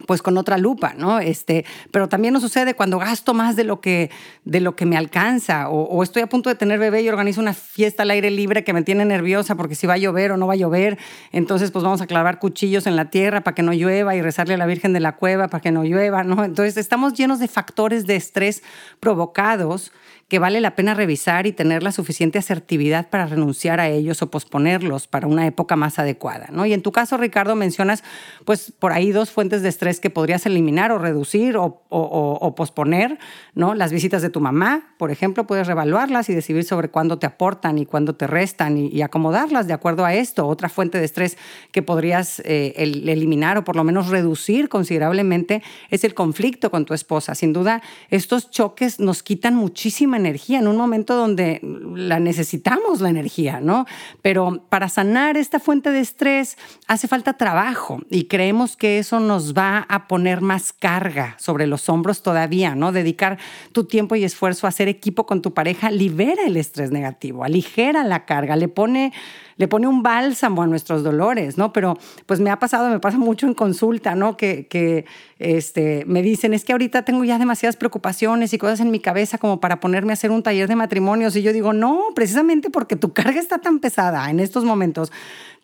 pues 0.07 0.23
con 0.23 0.37
otra 0.39 0.59
lupa, 0.59 0.95
¿no? 0.97 1.19
Este, 1.19 1.65
pero 1.91 2.09
también 2.09 2.33
nos 2.35 2.43
sucede 2.43 2.75
cuando 2.75 2.99
gasto 2.99 3.35
más 3.35 3.57
de 3.57 3.65
lo 3.65 3.81
que, 3.81 4.11
de 4.45 4.61
lo 4.61 4.77
que 4.77 4.87
me 4.87 4.97
alcanza 4.97 5.69
o, 5.69 6.03
estoy 6.03 6.23
a 6.23 6.29
punto 6.29 6.49
de 6.49 6.55
tener 6.55 6.79
bebé 6.79 7.03
y 7.03 7.09
organizo 7.09 7.41
una 7.41 7.55
fiesta 7.55 8.03
al 8.05 8.11
aire 8.11 8.31
libre 8.31 8.65
que 8.65 8.73
me 8.73 8.83
tiene 8.83 9.05
nerviosa 9.05 9.55
porque 9.55 9.75
si 9.75 9.87
va 9.87 9.95
a 9.95 9.99
llover 9.99 10.33
o 10.33 10.37
no 10.37 10.47
va 10.47 10.55
a 10.55 10.57
llover, 10.57 10.99
entonces 11.33 11.71
pues 11.71 11.85
vamos 11.85 12.01
a 12.01 12.07
clavar 12.07 12.39
cuchillos 12.39 12.87
en 12.87 12.97
la 12.97 13.11
tierra 13.11 13.43
para 13.43 13.55
que 13.55 13.63
no 13.63 13.73
llueva 13.73 14.15
y 14.15 14.23
rezarle 14.23 14.55
a 14.55 14.57
la 14.57 14.67
Virgen 14.67 14.93
de 14.93 15.01
la 15.01 15.17
Cueva 15.17 15.49
para 15.49 15.61
que 15.61 15.73
no 15.73 15.85
llueva, 15.85 16.25
¿no? 16.25 16.45
Entonces 16.45 16.77
estamos 16.77 17.15
llenos 17.15 17.39
de 17.41 17.49
factores 17.49 18.07
de 18.07 18.17
estrés 18.17 18.63
provocados 19.01 19.93
que 20.29 20.39
vale 20.39 20.61
la 20.61 20.77
pena 20.77 20.93
revisar 20.93 21.47
y 21.47 21.53
tener 21.53 21.83
la 21.83 21.91
suficiente 21.91 22.39
asertividad 22.39 23.09
para 23.09 23.27
renunciar 23.27 23.81
a 23.81 23.89
ellos 23.89 24.21
o 24.21 24.31
posponerlos 24.31 25.07
para 25.07 25.27
una 25.27 25.47
época 25.47 25.75
más 25.75 25.99
adecuada. 25.99 26.49
¿no? 26.53 26.67
Y 26.67 26.75
en 26.75 26.83
tu 26.83 26.93
caso, 26.93 27.17
Ricardo, 27.17 27.57
mencionas 27.57 28.05
pues 28.45 28.73
por 28.79 28.93
ahí 28.93 29.11
dos 29.11 29.31
fuentes 29.31 29.63
de 29.63 29.71
estrés 29.71 30.01
que 30.01 30.11
podrías 30.11 30.45
eliminar 30.45 30.93
o 30.93 30.99
reducir 30.99 31.57
o, 31.57 32.55
posponer. 32.55 33.19
¿no? 33.55 33.75
Las 33.75 33.91
visitas 33.91 34.21
de 34.21 34.29
tu 34.29 34.41
mamá, 34.41 34.95
por 34.99 35.11
ejemplo, 35.11 35.47
puedes 35.47 35.67
revaluarlas 35.67 36.29
y 36.29 36.35
decidir 36.35 36.65
sobre 36.65 36.91
cuándo 36.91 37.19
te 37.19 37.27
aportan 37.27 37.79
y 37.79 37.87
cuándo 37.87 38.15
te 38.15 38.27
restan 38.27 38.77
y, 38.77 39.01
acomodarlas 39.01 39.67
de 39.67 39.73
acuerdo 39.73 40.05
a 40.05 40.13
esto. 40.13 40.47
Otra 40.47 40.69
fuente 40.69 40.99
de 40.99 41.07
estrés 41.07 41.39
que 41.73 41.81
podrías 41.83 42.41
eh, 42.41 42.75
eliminar 42.77 43.57
o 43.57 43.65
por 43.65 43.77
lo 43.77 43.85
menos 43.85 44.09
reducir 44.09 44.69
considerablemente 44.69 45.63
es 45.89 46.05
el 46.05 46.13
conflicto 46.13 46.71
con 46.71 46.85
tu 46.85 46.93
esposa. 46.93 47.35
Sin 47.35 47.55
duda, 47.55 47.81
estos 48.11 48.51
choques 48.51 49.01
nos 49.01 49.23
quitan 49.23 49.55
muchísima 49.55 50.18
energía 50.19 50.59
en 50.59 50.69
un 50.69 50.77
momento 50.77 51.17
donde 51.17 51.61
la 51.63 52.21
necesitamos 52.21 53.01
la 53.01 53.09
energía, 53.09 53.61
¿no? 53.61 53.87
Pero 54.21 54.65
para 54.69 54.89
sanar 54.89 55.37
esta 55.37 55.59
fuente 55.59 55.91
de 55.91 56.01
estrés 56.01 56.59
hace 56.87 57.09
falta 57.09 57.33
trabajo 57.33 58.01
y 58.11 58.25
creemos 58.25 58.77
que 58.77 58.99
eso 58.99 59.21
nos 59.21 59.55
va 59.55 59.87
a 59.89 60.07
poner 60.07 60.43
más 60.43 60.73
carga 60.73 61.37
sobre 61.39 61.67
los 61.67 61.89
hombros 61.89 62.23
todavía, 62.23 62.75
¿no? 62.75 62.93
Dedicar 62.93 63.39
tu 63.73 63.85
tiempo 63.85 64.17
y 64.17 64.25
esfuerzo 64.25 64.67
a 64.67 64.69
hacer 64.69 64.89
equipo 64.89 65.25
con 65.25 65.41
tu 65.41 65.55
pareja 65.55 65.91
libera 65.91 66.43
el 66.47 66.57
estrés 66.57 66.91
negativo, 66.91 67.45
aligera 67.45 68.05
la 68.05 68.27
carga, 68.27 68.57
le 68.57 68.69
pone 68.69 69.13
le 69.59 69.69
pone 69.69 69.87
un 69.87 70.03
bálsamo 70.03 70.63
a 70.63 70.67
nuestros 70.67 71.03
dolores, 71.03 71.59
¿no? 71.59 71.73
Pero 71.73 71.99
pues 72.27 72.41
me 72.41 72.51
ha 72.51 72.59
pasado, 72.59 72.89
me 72.89 73.01
pasa 73.01 73.19
mucho 73.19 73.47
en 73.47 73.55
consulta, 73.55 74.15
¿no? 74.15 74.37
Que, 74.37 74.67
que 74.69 75.05
este, 75.39 76.05
me 76.07 76.23
dicen, 76.23 76.55
es 76.55 76.65
que 76.65 76.73
ahorita 76.73 77.03
tengo 77.03 77.25
ya 77.25 77.39
demasiadas 77.39 77.77
preocupaciones 77.77 78.55
y 78.55 78.59
cosas 78.59 78.81
en 78.81 78.91
mi 78.91 79.01
cabeza 79.01 79.37
como 79.39 79.61
para 79.61 79.81
ponerme 79.81 80.13
a 80.13 80.15
hacer 80.15 80.31
un 80.31 80.43
taller 80.43 80.69
de 80.69 80.77
matrimonios. 80.77 81.37
Y 81.37 81.43
yo 81.43 81.53
digo, 81.53 81.73
no, 81.73 82.07
precisamente 82.15 82.71
porque 82.71 82.97
tu 82.97 83.13
carga 83.13 83.41
está 83.41 83.59
tan 83.59 83.81
pesada 83.81 84.31
en 84.31 84.41
estos 84.41 84.65
momentos, 84.65 85.13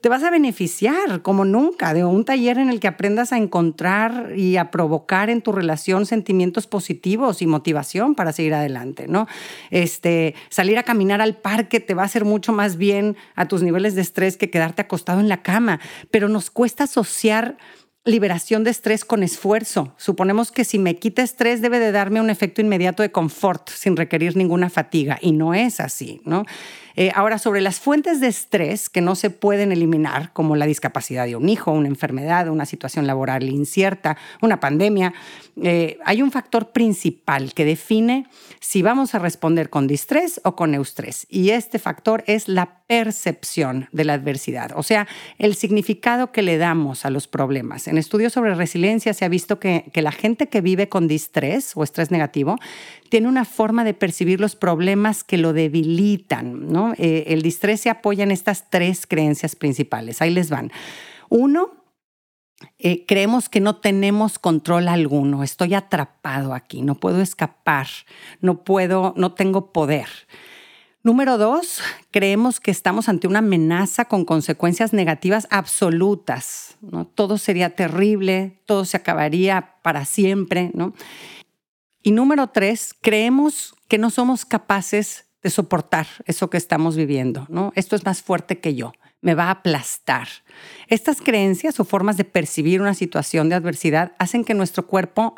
te 0.05 0.11
vas 0.11 0.23
a 0.23 0.31
beneficiar 0.31 1.23
como 1.23 1.47
nunca 1.47 1.95
de 1.95 2.05
un 2.05 2.27
taller 2.27 2.59
en 2.59 2.69
el 2.69 2.79
que 2.79 2.89
aprendas 2.89 3.33
a 3.33 3.39
encontrar 3.39 4.35
y 4.37 4.59
a 4.59 4.71
provocar 4.71 5.31
en 5.31 5.41
tu 5.41 5.51
relación 5.51 6.05
sentimientos 6.05 6.67
positivos 6.67 7.41
y 7.41 7.47
motivación 7.47 8.15
para 8.15 8.35
seguir 8.35 8.53
adelante, 8.53 9.09
¿no? 9.09 9.27
Este, 9.71 10.35
salir 10.51 10.77
a 10.77 10.83
caminar 10.83 11.23
al 11.23 11.39
parque 11.39 11.81
te 11.81 11.95
va 11.95 12.03
a 12.03 12.05
hacer 12.05 12.27
mucho 12.27 12.53
más 12.53 12.77
bien 12.77 13.17
a 13.35 13.49
tus 13.49 13.63
niveles 13.63 13.95
de 13.95 14.03
estrés 14.03 14.37
que 14.37 14.51
quedarte 14.51 14.83
acostado 14.83 15.21
en 15.21 15.31
la 15.31 15.43
cama, 15.43 15.81
pero 16.11 16.29
nos 16.29 16.51
cuesta 16.51 16.85
asociar 16.85 17.57
liberación 18.05 18.63
de 18.63 18.73
estrés 18.73 19.07
con 19.07 19.23
esfuerzo. 19.23 19.95
Suponemos 19.97 20.53
que 20.53 20.67
si 20.67 20.79
me 20.79 20.97
quita 20.97 21.23
estrés 21.23 21.63
debe 21.63 21.79
de 21.79 21.93
darme 21.93 22.21
un 22.21 22.29
efecto 22.29 22.61
inmediato 22.61 23.03
de 23.03 23.11
confort 23.11 23.71
sin 23.71 23.97
requerir 23.97 24.37
ninguna 24.37 24.69
fatiga 24.69 25.19
y 25.23 25.33
no 25.33 25.55
es 25.55 25.81
así, 25.81 26.21
¿no? 26.27 26.45
Eh, 26.97 27.11
ahora, 27.15 27.39
sobre 27.39 27.61
las 27.61 27.81
fuentes 27.81 28.21
de 28.21 28.29
estrés 28.29 28.89
que 28.89 29.01
no 29.01 29.15
se 29.15 29.31
pueden 29.31 29.73
eliminar, 29.73 30.33
como 30.33 30.55
la 30.55 30.67
discapacidad 30.67 31.27
de 31.27 31.37
un 31.37 31.49
hijo, 31.49 31.73
una 31.73 31.89
enfermedad, 31.89 32.49
una 32.49 32.67
situación 32.67 33.07
laboral 33.07 33.49
incierta, 33.49 34.17
una 34.41 34.61
pandemia, 34.61 35.13
eh, 35.63 35.99
hay 36.05 36.23
un 36.23 36.31
factor 36.31 36.71
principal 36.71 37.55
que 37.55 37.65
define 37.65 38.27
si 38.61 38.83
vamos 38.83 39.15
a 39.15 39.19
responder 39.19 39.71
con 39.71 39.87
distrés 39.87 40.41
o 40.45 40.55
con 40.55 40.75
eustrés. 40.75 41.27
Y 41.29 41.51
este 41.51 41.79
factor 41.79 42.23
es 42.27 42.49
la 42.49 42.84
percepción 42.87 43.89
de 43.93 44.05
la 44.05 44.13
adversidad, 44.13 44.73
o 44.77 44.83
sea, 44.83 45.07
el 45.39 45.55
significado 45.55 46.33
que 46.33 46.43
le 46.43 46.59
damos 46.59 47.07
a 47.07 47.11
los 47.11 47.27
problemas. 47.27 47.89
En 47.89 47.97
estudios 47.97 48.35
sobre 48.35 48.55
resiliencia 48.55 49.15
se 49.15 49.25
ha 49.25 49.29
visto 49.29 49.59
que, 49.59 49.91
la 49.95 50.13
gente 50.13 50.49
que 50.49 50.61
vive 50.61 50.89
con 50.91 51.09
distrés 51.09 51.73
o 51.77 51.83
estrés 51.83 52.11
negativo 52.11 52.59
tiene 53.09 53.29
una 53.29 53.47
forma 53.47 53.85
de 53.85 53.95
percibir 53.95 54.39
los 54.39 54.55
problemas 54.55 55.25
que 55.25 55.39
lo 55.39 55.55
debilitan. 55.55 56.71
¿no? 56.71 56.93
Eh, 56.99 57.25
el 57.29 57.41
distrés 57.41 57.81
se 57.81 57.91
apoya 57.91 58.23
en 58.23 58.31
estas 58.31 58.69
tres 58.69 59.07
creencias 59.07 59.57
principales. 59.57 60.21
Ahí 60.21 60.31
les 60.31 60.51
van. 60.51 60.71
Uno, 61.31 61.85
eh, 62.79 63.07
creemos 63.07 63.49
que 63.49 63.61
no 63.61 63.77
tenemos 63.77 64.39
control 64.39 64.89
alguno, 64.89 65.43
estoy 65.43 65.75
atrapado 65.75 66.55
aquí, 66.55 66.83
no 66.83 66.95
puedo 66.95 67.21
escapar, 67.21 67.87
no 68.41 68.63
puedo, 68.63 69.15
no 69.17 69.33
tengo 69.33 69.73
poder. 69.73 70.09
Número 71.05 71.37
dos, 71.37 71.83
creemos 72.11 72.61
que 72.61 72.71
estamos 72.71 73.11
ante 73.11 73.27
una 73.27 73.41
amenaza 73.41 74.07
con 74.07 74.25
consecuencias 74.25 74.95
negativas 74.95 75.47
absolutas. 75.51 76.79
¿no? 76.81 77.07
Todo 77.07 77.37
sería 77.37 77.77
terrible, 77.77 78.63
todo 78.65 78.87
se 78.87 78.97
acabaría 78.97 79.75
para 79.83 80.07
siempre. 80.07 80.71
¿no? 80.73 80.95
Y 82.03 82.13
número 82.13 82.47
tres, 82.47 82.95
creemos 83.03 83.75
que 83.87 83.99
no 83.99 84.09
somos 84.09 84.47
capaces 84.47 85.27
de 85.43 85.51
soportar 85.51 86.07
eso 86.25 86.49
que 86.49 86.57
estamos 86.57 86.97
viviendo, 86.97 87.45
¿no? 87.51 87.71
Esto 87.77 87.97
es 87.97 88.07
más 88.07 88.23
fuerte 88.23 88.61
que 88.61 88.75
yo, 88.75 88.95
me 89.21 89.35
va 89.35 89.49
a 89.49 89.51
aplastar. 89.51 90.29
Estas 90.89 91.21
creencias 91.21 91.81
o 91.81 91.85
formas 91.85 92.17
de 92.17 92.25
percibir 92.25 92.81
una 92.81 92.95
situación 92.95 93.49
de 93.49 93.55
adversidad 93.55 94.13
hacen 94.19 94.45
que 94.45 94.55
nuestro 94.55 94.87
cuerpo 94.87 95.35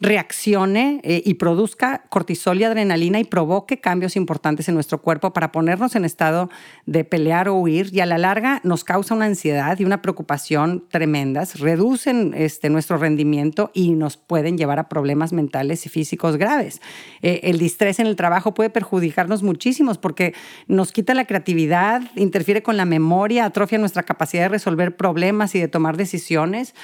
reaccione 0.00 1.00
eh, 1.02 1.22
y 1.24 1.34
produzca 1.34 2.04
cortisol 2.08 2.60
y 2.60 2.64
adrenalina 2.64 3.20
y 3.20 3.24
provoque 3.24 3.80
cambios 3.80 4.16
importantes 4.16 4.68
en 4.68 4.74
nuestro 4.74 5.00
cuerpo 5.00 5.32
para 5.32 5.52
ponernos 5.52 5.94
en 5.94 6.04
estado 6.04 6.50
de 6.86 7.04
pelear 7.04 7.48
o 7.48 7.54
huir 7.54 7.90
y 7.92 8.00
a 8.00 8.06
la 8.06 8.18
larga 8.18 8.60
nos 8.64 8.84
causa 8.84 9.14
una 9.14 9.26
ansiedad 9.26 9.78
y 9.78 9.84
una 9.84 10.02
preocupación 10.02 10.84
tremendas, 10.90 11.60
reducen 11.60 12.34
este, 12.36 12.70
nuestro 12.70 12.96
rendimiento 12.96 13.70
y 13.72 13.92
nos 13.92 14.16
pueden 14.16 14.58
llevar 14.58 14.78
a 14.78 14.88
problemas 14.88 15.32
mentales 15.32 15.86
y 15.86 15.88
físicos 15.88 16.36
graves. 16.36 16.80
Eh, 17.22 17.40
el 17.44 17.58
distrés 17.58 17.98
en 17.98 18.06
el 18.06 18.16
trabajo 18.16 18.54
puede 18.54 18.70
perjudicarnos 18.70 19.42
muchísimos 19.42 19.98
porque 19.98 20.34
nos 20.66 20.92
quita 20.92 21.14
la 21.14 21.24
creatividad, 21.24 22.02
interfiere 22.16 22.62
con 22.62 22.76
la 22.76 22.84
memoria, 22.84 23.44
atrofia 23.44 23.78
nuestra 23.78 24.02
capacidad 24.02 24.42
de 24.42 24.48
resolver 24.54 24.96
problemas 24.96 25.54
y 25.54 25.60
de 25.60 25.68
tomar 25.68 25.96
decisiones. 25.96 26.74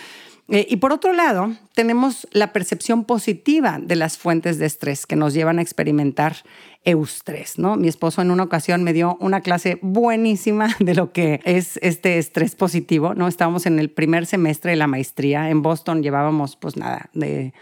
Eh, 0.48 0.66
y 0.68 0.76
por 0.76 0.92
otro 0.92 1.12
lado, 1.12 1.52
tenemos 1.74 2.26
la 2.32 2.52
percepción 2.52 3.04
positiva 3.04 3.78
de 3.80 3.94
las 3.94 4.18
fuentes 4.18 4.58
de 4.58 4.66
estrés 4.66 5.06
que 5.06 5.14
nos 5.14 5.32
llevan 5.32 5.60
a 5.60 5.62
experimentar 5.62 6.36
eustrés, 6.84 7.58
¿no? 7.58 7.76
Mi 7.76 7.86
esposo 7.86 8.20
en 8.20 8.32
una 8.32 8.42
ocasión 8.42 8.82
me 8.82 8.92
dio 8.92 9.16
una 9.20 9.42
clase 9.42 9.78
buenísima 9.80 10.74
de 10.80 10.94
lo 10.94 11.12
que 11.12 11.40
es 11.44 11.78
este 11.82 12.18
estrés 12.18 12.56
positivo, 12.56 13.14
¿no? 13.14 13.28
Estábamos 13.28 13.66
en 13.66 13.78
el 13.78 13.90
primer 13.90 14.26
semestre 14.26 14.72
de 14.72 14.76
la 14.76 14.88
maestría 14.88 15.50
en 15.50 15.62
Boston, 15.62 16.02
llevábamos 16.02 16.56
pues 16.56 16.76
nada, 16.76 17.10
de 17.12 17.52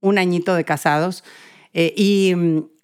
un 0.00 0.18
añito 0.18 0.54
de 0.54 0.64
casados 0.64 1.24
eh, 1.72 1.94
y, 1.96 2.34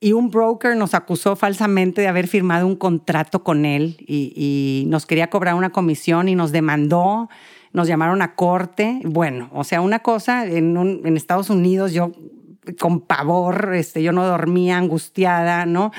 y, 0.01 0.13
un 0.13 0.31
broker 0.31 0.77
nos 0.77 0.95
acusó 0.95 1.37
falsamente 1.37 2.01
de 2.01 2.09
haber 2.09 2.27
firmado 2.27 2.67
un 2.67 2.77
contrato 2.77 3.45
con 3.45 3.65
él 3.65 3.97
y, 4.01 4.85
nos 4.89 5.07
quería 5.07 5.31
cobrar 5.31 5.55
una 5.55 5.71
comisión 5.71 6.29
y 6.29 6.35
nos 6.35 6.53
demandó 6.53 7.29
nos 7.73 7.87
llamaron 7.87 8.21
a 8.21 8.35
corte. 8.35 9.01
Bueno, 9.05 9.49
o 9.53 9.63
sea, 9.63 9.81
una 9.81 10.01
cosa, 10.01 10.45
en, 10.45 10.77
en 10.77 11.17
Estados 11.17 11.51
Unidos 11.51 11.93
yo 11.93 12.11
con 12.79 13.01
pavor, 13.01 13.73
este, 13.75 14.03
yo 14.03 14.13
no 14.13 14.25
dormía 14.27 14.77
angustiada, 14.77 15.67
¿no? 15.67 15.93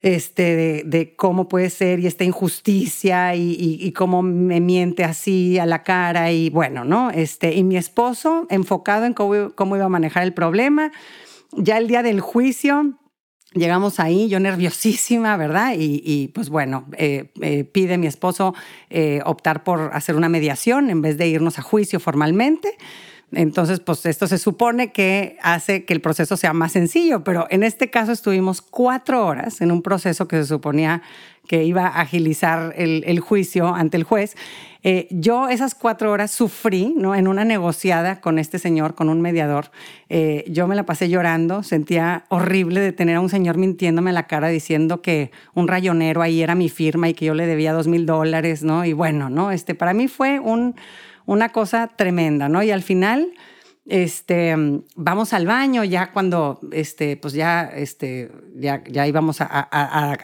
Este, 0.00 0.82
de, 0.84 1.14
cómo 1.14 1.46
puede 1.46 1.70
ser 1.70 2.00
y 2.00 2.08
esta 2.08 2.24
injusticia 2.24 3.36
y, 3.36 3.56
y, 3.56 3.92
cómo 3.92 4.22
me 4.22 4.60
miente 4.60 5.04
así 5.04 5.60
a 5.60 5.66
la 5.66 5.84
cara 5.84 6.32
y 6.32 6.50
bueno, 6.50 6.84
¿no? 6.84 7.12
Este, 7.12 7.54
y 7.54 7.62
mi 7.62 7.76
esposo 7.76 8.46
enfocado 8.50 9.06
en 9.06 9.14
cómo, 9.14 9.52
cómo 9.54 9.76
iba 9.76 9.84
a 9.84 9.88
manejar 9.88 10.24
el 10.24 10.34
problema. 10.34 10.90
Ya 11.52 11.78
el 11.78 11.86
día 11.86 12.02
del 12.02 12.20
juicio, 12.20 12.98
Llegamos 13.54 14.00
ahí, 14.00 14.28
yo 14.28 14.40
nerviosísima, 14.40 15.36
¿verdad? 15.36 15.74
Y, 15.76 16.28
pues 16.28 16.48
bueno, 16.48 16.86
eh, 16.96 17.30
eh, 17.42 17.64
pide 17.64 17.98
mi 17.98 18.06
esposo 18.06 18.54
eh, 18.88 19.20
optar 19.26 19.62
por 19.62 19.90
hacer 19.92 20.16
una 20.16 20.30
mediación 20.30 20.88
en 20.88 21.02
vez 21.02 21.18
de 21.18 21.28
irnos 21.28 21.58
a 21.58 21.62
juicio 21.62 22.00
formalmente. 22.00 22.78
Entonces, 23.32 23.80
pues 23.80 24.04
esto 24.04 24.26
se 24.26 24.38
supone 24.38 24.92
que 24.92 25.38
hace 25.42 25.84
que 25.84 25.94
el 25.94 26.00
proceso 26.02 26.36
sea 26.36 26.52
más 26.52 26.72
sencillo, 26.72 27.24
pero 27.24 27.46
en 27.50 27.62
este 27.62 27.88
caso 27.88 28.12
estuvimos 28.12 28.60
cuatro 28.60 29.26
horas 29.26 29.62
en 29.62 29.72
un 29.72 29.80
proceso 29.80 30.28
que 30.28 30.36
se 30.36 30.46
suponía 30.46 31.02
que 31.48 31.64
iba 31.64 31.86
a 31.86 32.02
agilizar 32.02 32.74
el, 32.76 33.20
juicio 33.20 33.74
ante 33.74 33.96
el 33.96 34.04
juez. 34.04 34.36
Eh, 34.84 35.06
yo 35.10 35.48
esas 35.48 35.74
cuatro 35.74 36.10
horas 36.10 36.30
sufrí 36.30 36.92
¿no? 36.96 37.14
en 37.14 37.28
una 37.28 37.44
negociada 37.44 38.20
con 38.20 38.38
este 38.38 38.58
señor, 38.58 38.94
con 38.94 39.08
un 39.08 39.20
mediador. 39.20 39.70
Eh, 40.08 40.44
yo 40.48 40.66
me 40.66 40.74
la 40.74 40.84
pasé 40.84 41.08
llorando, 41.08 41.62
sentía 41.62 42.24
horrible 42.28 42.80
de 42.80 42.92
tener 42.92 43.16
a 43.16 43.20
un 43.20 43.28
señor 43.28 43.58
mintiéndome 43.58 44.12
la 44.12 44.26
cara 44.26 44.48
diciendo 44.48 45.02
que 45.02 45.30
un 45.54 45.68
rayonero 45.68 46.22
ahí 46.22 46.42
era 46.42 46.54
mi 46.54 46.68
firma 46.68 47.08
y 47.08 47.14
que 47.14 47.26
yo 47.26 47.34
le 47.34 47.46
debía 47.46 47.72
dos 47.72 47.86
mil 47.86 48.06
dólares, 48.06 48.62
¿no? 48.62 48.84
Y 48.84 48.92
bueno, 48.92 49.30
¿no? 49.30 49.52
Este, 49.52 49.74
para 49.74 49.94
mí 49.94 50.08
fue 50.08 50.40
un 50.40 50.74
una 51.26 51.50
cosa 51.50 51.88
tremenda, 51.88 52.48
¿no? 52.48 52.62
Y 52.62 52.70
al 52.70 52.82
final, 52.82 53.32
este, 53.84 54.54
vamos 54.94 55.32
al 55.32 55.46
baño 55.46 55.82
ya 55.82 56.12
cuando, 56.12 56.60
este, 56.70 57.16
pues 57.16 57.34
ya, 57.34 57.64
este, 57.64 58.30
ya, 58.54 58.82
ya 58.84 59.06
íbamos 59.06 59.40
a, 59.40 59.68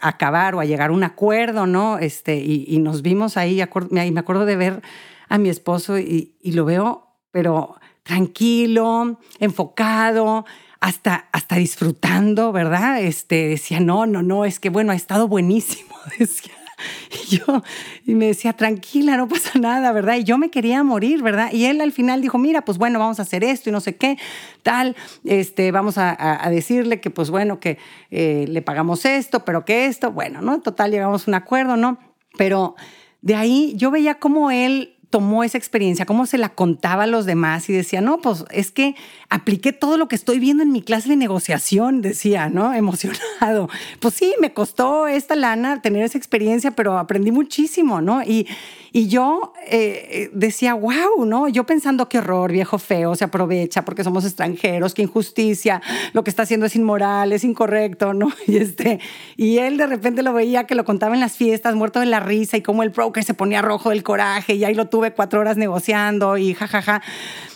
acabar 0.00 0.54
o 0.54 0.60
a 0.60 0.64
llegar 0.64 0.90
a 0.90 0.92
un 0.92 1.02
acuerdo, 1.02 1.66
¿no? 1.66 1.98
Este, 1.98 2.36
y, 2.36 2.78
nos 2.78 3.02
vimos 3.02 3.36
ahí, 3.36 3.60
y 3.60 4.10
me 4.12 4.20
acuerdo 4.20 4.44
de 4.44 4.56
ver 4.56 4.82
a 5.28 5.38
mi 5.38 5.48
esposo 5.48 5.98
y, 5.98 6.34
lo 6.44 6.64
veo, 6.64 7.08
pero 7.30 7.76
tranquilo, 8.04 9.18
enfocado, 9.40 10.46
hasta, 10.80 11.28
hasta 11.32 11.56
disfrutando, 11.56 12.52
¿verdad? 12.52 13.02
Este, 13.02 13.48
decía, 13.48 13.80
no, 13.80 14.06
no, 14.06 14.22
no, 14.22 14.44
es 14.44 14.60
que 14.60 14.70
bueno, 14.70 14.92
ha 14.92 14.96
estado 14.96 15.26
buenísimo, 15.26 15.96
decía. 16.18 16.57
Y 17.30 17.36
yo, 17.36 17.62
y 18.06 18.14
me 18.14 18.26
decía, 18.26 18.52
tranquila, 18.52 19.16
no 19.16 19.28
pasa 19.28 19.58
nada, 19.58 19.92
¿verdad? 19.92 20.16
Y 20.16 20.24
yo 20.24 20.38
me 20.38 20.50
quería 20.50 20.82
morir, 20.82 21.22
¿verdad? 21.22 21.52
Y 21.52 21.66
él 21.66 21.80
al 21.80 21.92
final 21.92 22.20
dijo, 22.20 22.38
mira, 22.38 22.64
pues 22.64 22.78
bueno, 22.78 22.98
vamos 22.98 23.18
a 23.18 23.22
hacer 23.22 23.44
esto 23.44 23.70
y 23.70 23.72
no 23.72 23.80
sé 23.80 23.96
qué, 23.96 24.18
tal, 24.62 24.96
este, 25.24 25.70
vamos 25.72 25.96
a, 25.98 26.48
decirle 26.50 27.00
que, 27.00 27.10
pues 27.10 27.30
bueno, 27.30 27.60
que 27.60 27.78
eh, 28.10 28.46
le 28.48 28.62
pagamos 28.62 29.04
esto, 29.04 29.44
pero 29.44 29.64
que 29.64 29.86
esto, 29.86 30.12
bueno, 30.12 30.40
¿no? 30.40 30.60
Total, 30.60 30.90
llegamos 30.90 31.26
a 31.26 31.30
un 31.30 31.34
acuerdo, 31.34 31.76
¿no? 31.76 31.98
Pero 32.36 32.74
de 33.20 33.34
ahí 33.34 33.74
yo 33.76 33.90
veía 33.90 34.14
cómo 34.16 34.50
él 34.50 34.97
tomó 35.10 35.42
esa 35.42 35.56
experiencia, 35.56 36.04
cómo 36.04 36.26
se 36.26 36.36
la 36.36 36.50
contaba 36.50 37.04
a 37.04 37.06
los 37.06 37.24
demás 37.24 37.68
y 37.70 37.72
decía, 37.72 38.00
no, 38.00 38.18
pues 38.18 38.44
es 38.50 38.70
que 38.70 38.94
apliqué 39.30 39.72
todo 39.72 39.96
lo 39.96 40.06
que 40.06 40.16
estoy 40.16 40.38
viendo 40.38 40.62
en 40.62 40.70
mi 40.70 40.82
clase 40.82 41.08
de 41.08 41.16
negociación, 41.16 42.02
decía, 42.02 42.48
¿no? 42.50 42.74
Emocionado. 42.78 43.68
Pues 44.00 44.14
sí, 44.14 44.34
me 44.40 44.52
costó 44.52 45.06
esta 45.06 45.34
lana 45.34 45.80
tener 45.80 46.04
esa 46.04 46.18
experiencia, 46.18 46.72
pero 46.72 46.98
aprendí 46.98 47.30
muchísimo, 47.30 48.00
¿no? 48.00 48.22
Y, 48.22 48.46
y 48.92 49.08
yo 49.08 49.52
eh, 49.66 50.08
eh, 50.10 50.30
decía, 50.32 50.74
wow, 50.74 51.24
¿no? 51.24 51.48
Yo 51.48 51.64
pensando 51.64 52.08
qué 52.08 52.18
horror, 52.18 52.52
viejo 52.52 52.78
feo, 52.78 53.14
se 53.14 53.24
aprovecha 53.24 53.84
porque 53.84 54.04
somos 54.04 54.24
extranjeros, 54.24 54.94
qué 54.94 55.02
injusticia, 55.02 55.80
lo 56.12 56.24
que 56.24 56.30
está 56.30 56.42
haciendo 56.42 56.66
es 56.66 56.76
inmoral, 56.76 57.32
es 57.32 57.44
incorrecto, 57.44 58.14
¿no? 58.14 58.32
Y, 58.48 58.56
este, 58.56 58.98
y 59.36 59.58
él 59.58 59.76
de 59.76 59.86
repente 59.86 60.22
lo 60.22 60.32
veía 60.32 60.64
que 60.64 60.74
lo 60.74 60.84
contaba 60.84 61.14
en 61.14 61.20
las 61.20 61.36
fiestas, 61.36 61.74
muerto 61.74 62.00
de 62.00 62.06
la 62.06 62.20
risa 62.20 62.56
y 62.56 62.62
cómo 62.62 62.82
el 62.82 62.88
broker 62.90 63.22
se 63.22 63.34
ponía 63.34 63.60
rojo 63.60 63.90
del 63.90 64.02
coraje 64.02 64.54
y 64.54 64.64
ahí 64.64 64.74
lo 64.74 64.88
tuve 64.98 65.12
cuatro 65.12 65.38
horas 65.38 65.56
negociando 65.56 66.36
y 66.38 66.54
jajaja. 66.54 67.02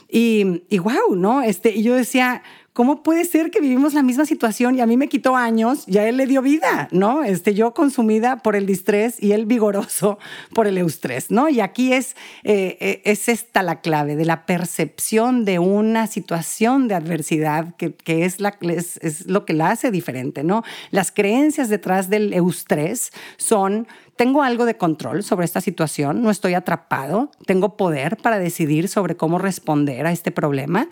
Y, 0.08 0.62
y 0.68 0.78
wow, 0.78 1.16
¿no? 1.16 1.42
Este, 1.42 1.75
y 1.75 1.82
yo 1.82 1.96
decía, 1.96 2.42
¿cómo 2.72 3.02
puede 3.02 3.25
ser 3.25 3.50
que 3.50 3.61
vivimos 3.61 3.94
la 3.94 4.02
misma 4.04 4.26
situación 4.26 4.76
y 4.76 4.80
a 4.80 4.87
mí 4.87 4.96
me 4.96 5.08
quitó 5.08 5.34
años 5.34 5.82
y 5.88 5.99
a 5.99 6.08
él 6.08 6.18
le 6.18 6.26
dio 6.26 6.40
vida, 6.40 6.88
¿no? 6.92 7.25
Este, 7.25 7.54
yo 7.54 7.75
consumida 7.75 8.37
por 8.37 8.54
el 8.54 8.64
distrés 8.64 9.20
y 9.20 9.32
él 9.32 9.46
vigoroso 9.46 10.18
por 10.54 10.68
el 10.68 10.78
eustrés, 10.78 11.32
¿no? 11.32 11.49
Y 11.49 11.61
aquí 11.61 11.92
es, 11.92 12.14
eh, 12.44 12.76
eh, 12.78 13.02
es 13.04 13.28
esta 13.28 13.64
la 13.64 13.80
clave 13.80 14.14
de 14.14 14.25
la 14.25 14.46
percepción 14.46 15.44
de 15.44 15.58
una 15.58 16.06
situación 16.06 16.87
de 16.87 16.94
adversidad 16.94 17.75
que, 17.76 17.92
que 17.92 18.25
es, 18.25 18.38
la, 18.38 18.56
es, 18.61 18.99
es 18.99 19.26
lo 19.26 19.44
que 19.44 19.54
la 19.54 19.70
hace 19.70 19.90
diferente, 19.90 20.44
¿no? 20.44 20.62
Las 20.92 21.11
creencias 21.11 21.68
detrás 21.68 22.08
del 22.08 22.32
eustrés 22.34 23.11
son 23.37 23.88
tengo 24.16 24.42
algo 24.42 24.64
de 24.64 24.76
control 24.76 25.23
sobre 25.23 25.45
esta 25.45 25.61
situación, 25.61 26.23
no 26.23 26.31
estoy 26.31 26.54
atrapado, 26.54 27.31
tengo 27.47 27.76
poder 27.76 28.16
para 28.16 28.38
decidir 28.38 28.88
sobre 28.88 29.16
cómo 29.16 29.38
responder 29.38 30.07
a 30.07 30.12
este 30.12 30.31
problema. 30.31 30.88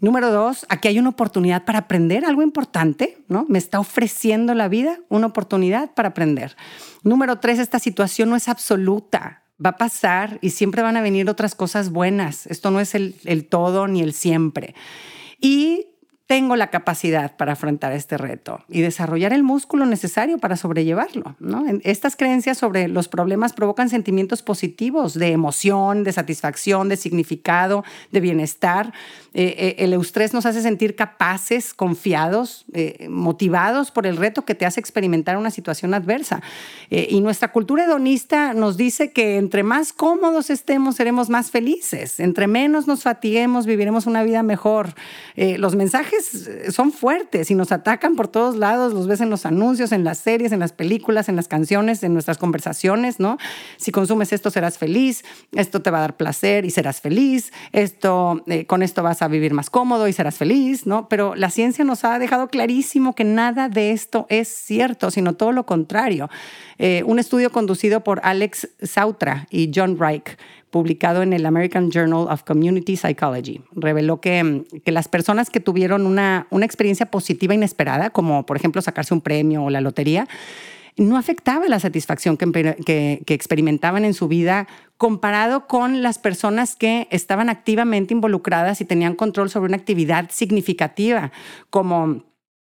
Número 0.00 0.30
dos, 0.30 0.66
aquí 0.68 0.88
hay 0.88 0.98
una 0.98 1.10
oportunidad 1.10 1.64
para 1.64 1.80
aprender 1.80 2.24
algo 2.24 2.42
importante, 2.42 3.24
¿no? 3.28 3.46
Me 3.48 3.58
está 3.58 3.80
ofreciendo 3.80 4.54
la 4.54 4.68
vida 4.68 4.98
una 5.08 5.28
oportunidad 5.28 5.94
para 5.94 6.10
aprender. 6.10 6.56
Número 7.02 7.38
tres, 7.38 7.58
esta 7.58 7.78
situación 7.78 8.28
no 8.28 8.36
es 8.36 8.48
absoluta, 8.48 9.44
va 9.64 9.70
a 9.70 9.76
pasar 9.76 10.38
y 10.42 10.50
siempre 10.50 10.82
van 10.82 10.96
a 10.96 11.02
venir 11.02 11.30
otras 11.30 11.54
cosas 11.54 11.90
buenas. 11.90 12.46
Esto 12.48 12.70
no 12.70 12.80
es 12.80 12.94
el, 12.94 13.16
el 13.24 13.46
todo 13.46 13.86
ni 13.86 14.02
el 14.02 14.12
siempre. 14.12 14.74
Y 15.40 15.86
tengo 16.26 16.56
la 16.56 16.68
capacidad 16.68 17.36
para 17.36 17.52
afrontar 17.52 17.92
este 17.92 18.16
reto 18.16 18.64
y 18.70 18.80
desarrollar 18.80 19.34
el 19.34 19.42
músculo 19.42 19.84
necesario 19.84 20.38
para 20.38 20.56
sobrellevarlo. 20.56 21.36
¿no? 21.38 21.64
Estas 21.82 22.16
creencias 22.16 22.56
sobre 22.56 22.88
los 22.88 23.08
problemas 23.08 23.52
provocan 23.52 23.90
sentimientos 23.90 24.42
positivos 24.42 25.12
de 25.12 25.32
emoción, 25.32 26.02
de 26.02 26.12
satisfacción, 26.12 26.88
de 26.88 26.96
significado, 26.96 27.84
de 28.10 28.20
bienestar. 28.20 28.94
Eh, 29.34 29.54
eh, 29.58 29.74
el 29.80 29.92
eustrés 29.92 30.32
nos 30.32 30.46
hace 30.46 30.62
sentir 30.62 30.96
capaces, 30.96 31.74
confiados, 31.74 32.64
eh, 32.72 33.06
motivados 33.10 33.90
por 33.90 34.06
el 34.06 34.16
reto 34.16 34.46
que 34.46 34.54
te 34.54 34.64
hace 34.64 34.80
experimentar 34.80 35.36
una 35.36 35.50
situación 35.50 35.92
adversa. 35.92 36.40
y 36.90 37.20
nuestra 37.20 37.50
cultura 37.50 37.84
hedonista 37.84 38.54
nos 38.54 38.76
dice 38.76 39.12
que 39.12 39.36
entre 39.36 39.62
más 39.62 39.92
cómodos 39.92 40.48
estemos, 40.48 40.96
seremos 40.96 41.28
más 41.28 41.50
felices. 41.50 42.20
Entre 42.20 42.46
menos 42.46 42.86
nos 42.86 43.02
fatiguemos, 43.02 43.66
viviremos 43.66 44.06
una 44.06 44.22
vida 44.22 44.42
mejor. 44.42 44.94
los 45.36 45.74
mensajes 45.74 46.13
eh, 46.46 46.70
son 46.70 46.92
fuertes 46.92 47.50
y 47.50 47.54
nos 47.54 47.72
atacan 47.72 48.16
por 48.16 48.28
todos 48.28 48.56
lados, 48.56 48.92
los 48.92 49.06
ves 49.06 49.20
en 49.20 49.30
los 49.30 49.46
anuncios, 49.46 49.92
en 49.92 50.04
las 50.04 50.18
series, 50.18 50.52
en 50.52 50.60
las 50.60 50.72
películas, 50.72 51.28
en 51.28 51.36
las 51.36 51.48
canciones, 51.48 52.02
en 52.02 52.12
nuestras 52.12 52.38
conversaciones, 52.38 53.20
¿no? 53.20 53.38
Si 53.76 53.92
consumes 53.92 54.32
esto 54.32 54.50
serás 54.50 54.78
feliz, 54.78 55.24
esto 55.52 55.82
te 55.82 55.90
va 55.90 55.98
a 55.98 56.00
dar 56.02 56.16
placer 56.16 56.64
y 56.64 56.70
serás 56.70 57.00
feliz, 57.00 57.52
esto, 57.72 58.42
eh, 58.46 58.66
con 58.66 58.82
esto 58.82 59.02
vas 59.02 59.22
a 59.22 59.28
vivir 59.28 59.54
más 59.54 59.70
cómodo 59.70 60.08
y 60.08 60.12
serás 60.12 60.36
feliz, 60.36 60.86
¿no? 60.86 61.08
Pero 61.08 61.34
la 61.34 61.50
ciencia 61.50 61.84
nos 61.84 62.04
ha 62.04 62.18
dejado 62.18 62.48
clarísimo 62.48 63.14
que 63.14 63.24
nada 63.24 63.68
de 63.68 63.92
esto 63.92 64.26
es 64.28 64.48
cierto, 64.48 65.10
sino 65.10 65.34
todo 65.34 65.52
lo 65.52 65.66
contrario. 65.66 66.28
Eh, 66.78 67.02
un 67.06 67.18
estudio 67.18 67.50
conducido 67.50 68.02
por 68.02 68.20
Alex 68.24 68.68
Sautra 68.82 69.46
y 69.50 69.70
John 69.74 69.98
Reich 69.98 70.36
publicado 70.74 71.22
en 71.22 71.32
el 71.32 71.46
American 71.46 71.92
Journal 71.92 72.26
of 72.28 72.42
Community 72.42 72.96
Psychology. 72.96 73.60
Reveló 73.76 74.20
que, 74.20 74.64
que 74.84 74.90
las 74.90 75.06
personas 75.06 75.48
que 75.48 75.60
tuvieron 75.60 76.04
una, 76.04 76.48
una 76.50 76.66
experiencia 76.66 77.06
positiva 77.06 77.54
inesperada, 77.54 78.10
como 78.10 78.44
por 78.44 78.56
ejemplo 78.56 78.82
sacarse 78.82 79.14
un 79.14 79.20
premio 79.20 79.62
o 79.62 79.70
la 79.70 79.80
lotería, 79.80 80.26
no 80.96 81.16
afectaba 81.16 81.68
la 81.68 81.78
satisfacción 81.78 82.36
que, 82.36 82.74
que, 82.84 83.22
que, 83.24 83.34
experimentaban 83.34 84.04
en 84.04 84.14
su 84.14 84.26
vida 84.26 84.66
comparado 84.96 85.68
con 85.68 86.02
las 86.02 86.18
personas 86.18 86.74
que 86.74 87.06
estaban 87.12 87.50
activamente 87.50 88.12
involucradas 88.12 88.80
y 88.80 88.84
tenían 88.84 89.14
control 89.14 89.50
sobre 89.50 89.68
una 89.68 89.76
actividad 89.76 90.28
significativa, 90.32 91.30
como 91.70 92.24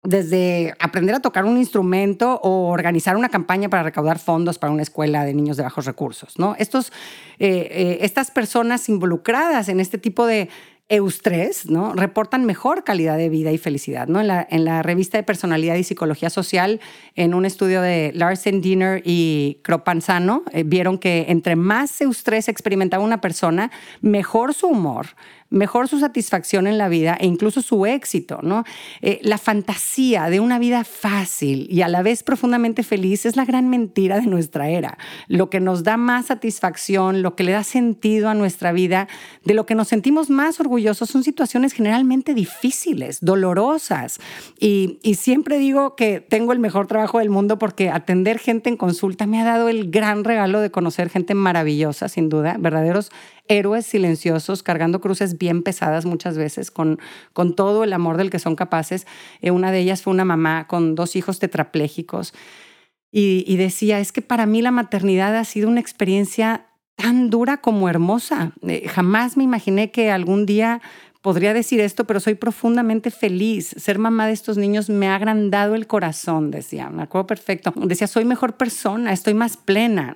desde 0.03 0.75
aprender 0.79 1.15
a 1.15 1.22
tocar 1.22 1.45
un 1.45 1.57
instrumento 1.57 2.39
o 2.43 2.69
organizar 2.69 3.15
una 3.15 3.29
campaña 3.29 3.69
para 3.69 3.83
recaudar 3.83 4.19
fondos 4.19 4.60
para 4.60 4.72
una 4.72 4.83
escuela 4.83 5.24
de 5.24 5.33
niños 5.33 5.55
de 5.55 5.63
bajos 5.63 5.86
recursos. 5.86 6.38
¿no? 6.38 6.55
Estos, 6.60 6.91
eh, 7.39 7.67
eh, 7.72 7.98
estas 8.01 8.29
personas 8.29 8.89
involucradas 8.89 9.69
en 9.69 9.79
este 9.79 9.98
tipo 9.98 10.25
de 10.25 10.50
eustrés 10.95 11.69
¿no? 11.69 11.93
reportan 11.93 12.45
mejor 12.45 12.83
calidad 12.83 13.17
de 13.17 13.29
vida 13.29 13.51
y 13.51 13.57
felicidad. 13.57 14.07
¿no? 14.07 14.19
En, 14.19 14.27
la, 14.27 14.47
en 14.50 14.65
la 14.65 14.83
revista 14.83 15.17
de 15.17 15.23
Personalidad 15.23 15.75
y 15.75 15.83
Psicología 15.83 16.29
Social, 16.29 16.79
en 17.15 17.33
un 17.33 17.45
estudio 17.45 17.81
de 17.81 18.12
Larsen, 18.13 18.62
Diener 18.62 19.01
y 19.05 19.59
Cropanzano, 19.63 20.43
eh, 20.51 20.63
vieron 20.63 20.97
que 20.97 21.25
entre 21.29 21.55
más 21.55 22.00
eustrés 22.01 22.47
experimentaba 22.47 23.03
una 23.03 23.21
persona, 23.21 23.71
mejor 24.01 24.53
su 24.53 24.67
humor, 24.67 25.07
mejor 25.50 25.88
su 25.88 26.00
satisfacción 26.00 26.65
en 26.65 26.77
la 26.79 26.89
vida 26.89 27.15
e 27.19 27.27
incluso 27.27 27.62
su 27.62 27.85
éxito, 27.85 28.39
¿no? 28.41 28.63
Eh, 29.01 29.19
la 29.21 29.38
fantasía 29.38 30.29
de 30.29 30.39
una 30.39 30.57
vida 30.57 30.83
fácil 30.83 31.67
y 31.69 31.83
a 31.83 31.88
la 31.88 32.01
vez 32.01 32.23
profundamente 32.23 32.81
feliz 32.81 33.25
es 33.25 33.35
la 33.35 33.45
gran 33.45 33.69
mentira 33.69 34.19
de 34.19 34.25
nuestra 34.25 34.69
era. 34.69 34.97
Lo 35.27 35.51
que 35.51 35.59
nos 35.59 35.83
da 35.83 35.95
más 35.95 36.25
satisfacción, 36.25 37.21
lo 37.21 37.35
que 37.35 37.43
le 37.43 37.51
da 37.51 37.63
sentido 37.63 38.29
a 38.29 38.33
nuestra 38.33 38.71
vida, 38.71 39.07
de 39.45 39.53
lo 39.53 39.67
que 39.67 39.75
nos 39.75 39.88
sentimos 39.89 40.31
más 40.31 40.59
orgullosos 40.59 40.82
son 40.93 41.23
situaciones 41.23 41.73
generalmente 41.73 42.33
difíciles, 42.33 43.19
dolorosas. 43.21 44.19
Y, 44.59 44.99
y 45.01 45.15
siempre 45.15 45.59
digo 45.59 45.95
que 45.95 46.19
tengo 46.19 46.53
el 46.53 46.59
mejor 46.59 46.87
trabajo 46.87 47.19
del 47.19 47.29
mundo 47.29 47.57
porque 47.57 47.89
atender 47.89 48.39
gente 48.39 48.69
en 48.69 48.77
consulta 48.77 49.25
me 49.25 49.41
ha 49.41 49.45
dado 49.45 49.69
el 49.69 49.91
gran 49.91 50.23
regalo 50.23 50.59
de 50.59 50.71
conocer 50.71 51.09
gente 51.09 51.33
maravillosa, 51.33 52.09
sin 52.09 52.29
duda, 52.29 52.57
verdaderos 52.59 53.11
héroes 53.47 53.85
silenciosos, 53.85 54.63
cargando 54.63 55.01
cruces 55.01 55.37
bien 55.37 55.63
pesadas 55.63 56.05
muchas 56.05 56.37
veces, 56.37 56.71
con, 56.71 56.99
con 57.33 57.55
todo 57.55 57.83
el 57.83 57.93
amor 57.93 58.17
del 58.17 58.29
que 58.29 58.39
son 58.39 58.55
capaces. 58.55 59.05
Eh, 59.41 59.51
una 59.51 59.71
de 59.71 59.79
ellas 59.79 60.01
fue 60.01 60.13
una 60.13 60.25
mamá 60.25 60.67
con 60.67 60.95
dos 60.95 61.15
hijos 61.15 61.39
tetraplégicos 61.39 62.33
y, 63.15 63.57
decía, 63.57 63.99
es 63.99 64.11
que 64.11 64.23
para 64.23 64.47
mí 64.47 64.63
la 64.63 64.71
maternidad 64.71 65.35
ha 65.35 65.45
sido 65.45 65.69
una 65.69 65.79
experiencia 65.79 66.65
tan 66.95 67.29
dura 67.29 67.57
como 67.57 67.89
hermosa. 67.89 68.51
Eh, 68.62 68.88
jamás 68.88 69.38
me 69.38 69.43
imaginé 69.43 69.91
que 69.91 70.12
algún 70.12 70.45
día 70.45 70.81
podría 71.21 71.53
decir 71.53 71.79
esto, 71.79 72.05
pero 72.05 72.19
soy 72.19 72.35
profundamente 72.35 73.09
feliz. 73.09 73.73
Ser 73.77 73.97
mamá 73.97 74.27
de 74.27 74.33
estos 74.33 74.57
niños 74.57 74.89
me 74.89 75.07
ha 75.07 75.15
agrandado 75.15 75.73
el 75.73 75.88
corazón, 75.88 76.51
decía. 76.51 76.89
Me 76.89 77.03
acuerdo 77.03 77.27
perfecto. 77.27 77.73
Decía, 77.75 78.07
soy 78.07 78.25
mejor 78.25 78.57
persona, 78.57 79.13
estoy 79.13 79.33
más 79.33 79.57
plena. 79.57 80.15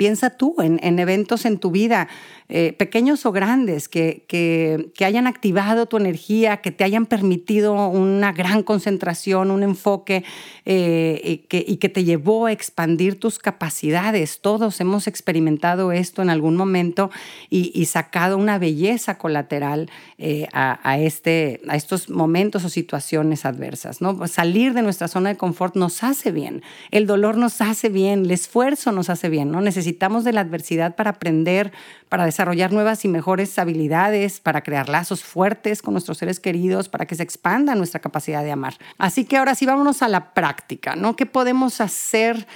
Piensa 0.00 0.30
tú 0.30 0.56
en, 0.62 0.98
eventos 0.98 1.44
en 1.44 1.58
tu 1.58 1.70
vida, 1.70 2.08
eh, 2.48 2.72
pequeños 2.72 3.26
o 3.26 3.32
grandes, 3.32 3.86
que, 3.86 4.24
que, 4.26 5.04
hayan 5.04 5.26
activado 5.26 5.84
tu 5.84 5.98
energía, 5.98 6.62
que 6.62 6.70
te 6.70 6.84
hayan 6.84 7.04
permitido 7.04 7.86
una 7.86 8.32
gran 8.32 8.62
concentración, 8.62 9.50
un 9.50 9.62
enfoque 9.62 10.24
eh, 10.64 11.42
y, 11.50 11.76
que, 11.76 11.88
te 11.90 12.04
llevó 12.04 12.46
a 12.46 12.52
expandir 12.52 13.20
tus 13.20 13.38
capacidades. 13.38 14.40
Todos 14.40 14.80
hemos 14.80 15.06
experimentado 15.06 15.92
esto 15.92 16.22
en 16.22 16.30
algún 16.30 16.56
momento 16.56 17.10
y, 17.50 17.84
sacado 17.84 18.38
una 18.38 18.58
belleza 18.58 19.18
colateral 19.18 19.90
eh, 20.16 20.48
a, 20.54 20.98
este, 20.98 21.60
a 21.68 21.76
estos 21.76 22.08
momentos 22.08 22.64
o 22.64 22.70
situaciones 22.70 23.44
adversas. 23.44 24.00
¿no? 24.00 24.26
Salir 24.28 24.72
de 24.72 24.80
nuestra 24.80 25.08
zona 25.08 25.28
de 25.28 25.36
confort 25.36 25.76
nos 25.76 26.02
hace 26.02 26.32
bien, 26.32 26.62
el 26.90 27.06
dolor 27.06 27.36
nos 27.36 27.60
hace 27.60 27.90
bien, 27.90 28.24
el 28.24 28.30
esfuerzo 28.30 28.92
nos 28.92 29.10
hace 29.10 29.28
bien. 29.28 29.50
¿no? 29.50 29.60
necesitamos 29.60 29.89
de 29.92 30.32
la 30.32 30.40
adversidad 30.40 30.96
para 30.96 31.10
aprender, 31.10 31.72
para 32.08 32.24
desarrollar 32.24 32.72
nuevas 32.72 33.04
y 33.04 33.08
mejores 33.08 33.58
habilidades, 33.58 34.40
para 34.40 34.62
crear 34.62 34.88
lazos 34.88 35.22
fuertes 35.24 35.82
con 35.82 35.94
nuestros 35.94 36.18
seres 36.18 36.40
queridos, 36.40 36.88
para 36.88 37.06
que 37.06 37.14
se 37.14 37.22
expanda 37.22 37.74
nuestra 37.74 38.00
capacidad 38.00 38.42
de 38.42 38.52
amar. 38.52 38.74
Así 38.98 39.24
que 39.24 39.36
ahora 39.36 39.54
sí, 39.54 39.66
vámonos 39.66 40.02
a 40.02 40.08
la 40.08 40.32
práctica, 40.34 40.96
¿no? 40.96 41.16
¿Qué 41.16 41.26
podemos 41.26 41.80
hacer 41.80 42.46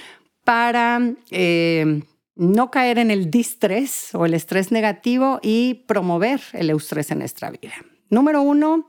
para... 0.43 0.99
Eh, 1.31 2.01
no 2.35 2.69
caer 2.69 2.99
en 2.99 3.11
el 3.11 3.31
distrés 3.31 4.13
o 4.13 4.25
el 4.25 4.33
estrés 4.33 4.71
negativo 4.71 5.39
y 5.41 5.85
promover 5.87 6.41
el 6.53 6.69
eustrés 6.69 7.11
en 7.11 7.19
nuestra 7.19 7.49
vida. 7.49 7.73
Número 8.09 8.41
uno, 8.41 8.87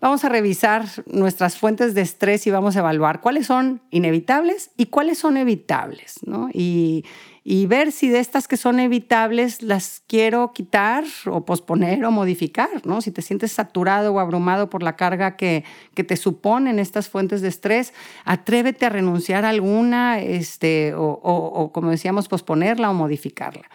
vamos 0.00 0.24
a 0.24 0.28
revisar 0.28 0.86
nuestras 1.06 1.58
fuentes 1.58 1.94
de 1.94 2.02
estrés 2.02 2.46
y 2.46 2.50
vamos 2.50 2.76
a 2.76 2.80
evaluar 2.80 3.20
cuáles 3.20 3.46
son 3.46 3.82
inevitables 3.90 4.70
y 4.76 4.86
cuáles 4.86 5.18
son 5.18 5.36
evitables, 5.36 6.20
¿no? 6.24 6.48
Y, 6.52 7.04
y 7.46 7.66
ver 7.66 7.92
si 7.92 8.08
de 8.08 8.20
estas 8.20 8.48
que 8.48 8.56
son 8.56 8.80
evitables 8.80 9.60
las 9.60 10.02
quiero 10.06 10.52
quitar 10.54 11.04
o 11.26 11.44
posponer 11.44 12.02
o 12.06 12.10
modificar, 12.10 12.86
¿no? 12.86 13.02
Si 13.02 13.10
te 13.10 13.20
sientes 13.20 13.52
saturado 13.52 14.14
o 14.14 14.18
abrumado 14.18 14.70
por 14.70 14.82
la 14.82 14.96
carga 14.96 15.36
que, 15.36 15.62
que 15.94 16.04
te 16.04 16.16
suponen 16.16 16.78
estas 16.78 17.10
fuentes 17.10 17.42
de 17.42 17.48
estrés, 17.48 17.92
atrévete 18.24 18.86
a 18.86 18.88
renunciar 18.88 19.44
a 19.44 19.50
alguna 19.50 20.20
este, 20.20 20.94
o, 20.94 21.04
o 21.04 21.70
como 21.70 21.90
decíamos, 21.90 22.28
posponerla 22.28 22.90
o 22.90 22.94
modificarla. 22.94 23.68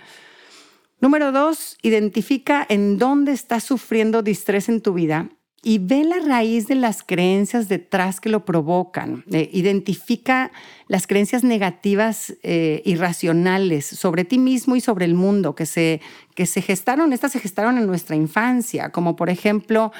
Número 0.99 1.31
dos, 1.31 1.77
identifica 1.83 2.65
en 2.67 2.97
dónde 2.97 3.33
estás 3.33 3.63
sufriendo 3.63 4.23
distrés 4.23 4.67
en 4.67 4.81
tu 4.81 4.93
vida 4.93 5.29
y 5.61 5.79
ve 5.79 6.03
la 6.03 6.19
raíz 6.19 6.67
de 6.67 6.75
las 6.75 7.03
creencias 7.03 7.67
detrás 7.67 8.21
que 8.21 8.29
lo 8.29 8.45
provocan. 8.45 9.25
Eh, 9.31 9.49
identifica 9.51 10.51
las 10.87 11.05
creencias 11.05 11.43
negativas 11.43 12.33
eh, 12.43 12.81
irracionales 12.85 13.85
sobre 13.85 14.23
ti 14.23 14.37
mismo 14.37 14.75
y 14.75 14.81
sobre 14.81 15.05
el 15.05 15.15
mundo 15.15 15.55
que 15.55 15.65
se, 15.65 16.01
que 16.33 16.45
se 16.45 16.61
gestaron, 16.61 17.11
estas 17.11 17.33
se 17.33 17.39
gestaron 17.39 17.77
en 17.77 17.87
nuestra 17.87 18.15
infancia, 18.15 18.91
como 18.91 19.15
por 19.15 19.29
ejemplo, 19.29 19.91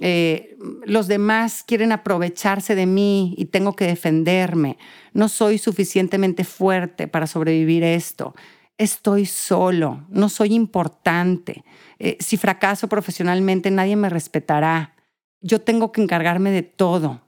eh, 0.00 0.58
los 0.84 1.08
demás 1.08 1.64
quieren 1.66 1.92
aprovecharse 1.92 2.74
de 2.74 2.84
mí 2.84 3.34
y 3.38 3.46
tengo 3.46 3.74
que 3.74 3.86
defenderme, 3.86 4.76
no 5.14 5.30
soy 5.30 5.56
suficientemente 5.56 6.44
fuerte 6.44 7.08
para 7.08 7.26
sobrevivir 7.26 7.82
esto, 7.82 8.34
estoy 8.76 9.24
solo, 9.24 10.04
no 10.10 10.28
soy 10.28 10.52
importante, 10.52 11.64
si 12.18 12.36
fracaso 12.36 12.90
profesionalmente 12.90 13.70
nadie 13.70 13.96
me 13.96 14.10
respetará 14.10 14.95
yo 15.46 15.60
tengo 15.60 15.92
que 15.92 16.02
encargarme 16.02 16.50
de 16.50 16.62
todo. 16.62 17.20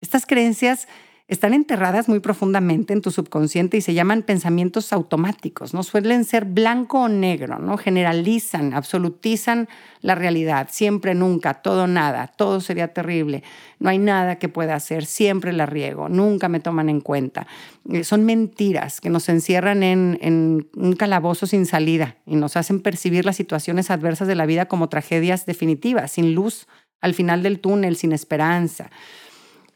Estas 0.00 0.26
creencias 0.26 0.86
están 1.28 1.54
enterradas 1.54 2.08
muy 2.08 2.20
profundamente 2.20 2.92
en 2.92 3.00
tu 3.00 3.10
subconsciente 3.10 3.76
y 3.76 3.80
se 3.80 3.94
llaman 3.94 4.22
pensamientos 4.22 4.92
automáticos, 4.92 5.74
¿no? 5.74 5.82
Suelen 5.82 6.24
ser 6.24 6.44
blanco 6.44 7.00
o 7.00 7.08
negro, 7.08 7.58
¿no? 7.58 7.76
Generalizan, 7.76 8.72
absolutizan 8.74 9.68
la 10.02 10.14
realidad, 10.14 10.68
siempre, 10.70 11.16
nunca, 11.16 11.54
todo, 11.54 11.88
nada, 11.88 12.28
todo 12.28 12.60
sería 12.60 12.94
terrible, 12.94 13.42
no 13.80 13.90
hay 13.90 13.98
nada 13.98 14.38
que 14.38 14.48
pueda 14.48 14.76
hacer, 14.76 15.04
siempre 15.04 15.52
la 15.52 15.66
riego, 15.66 16.08
nunca 16.08 16.48
me 16.48 16.60
toman 16.60 16.88
en 16.88 17.00
cuenta. 17.00 17.48
Eh, 17.90 18.04
son 18.04 18.24
mentiras 18.24 19.00
que 19.00 19.10
nos 19.10 19.28
encierran 19.28 19.82
en, 19.82 20.18
en 20.22 20.68
un 20.76 20.92
calabozo 20.92 21.48
sin 21.48 21.66
salida 21.66 22.18
y 22.24 22.36
nos 22.36 22.56
hacen 22.56 22.80
percibir 22.80 23.24
las 23.24 23.34
situaciones 23.34 23.90
adversas 23.90 24.28
de 24.28 24.36
la 24.36 24.46
vida 24.46 24.66
como 24.66 24.88
tragedias 24.88 25.44
definitivas, 25.44 26.12
sin 26.12 26.36
luz 26.36 26.68
al 27.00 27.14
final 27.14 27.42
del 27.42 27.60
túnel, 27.60 27.96
sin 27.96 28.12
esperanza. 28.12 28.90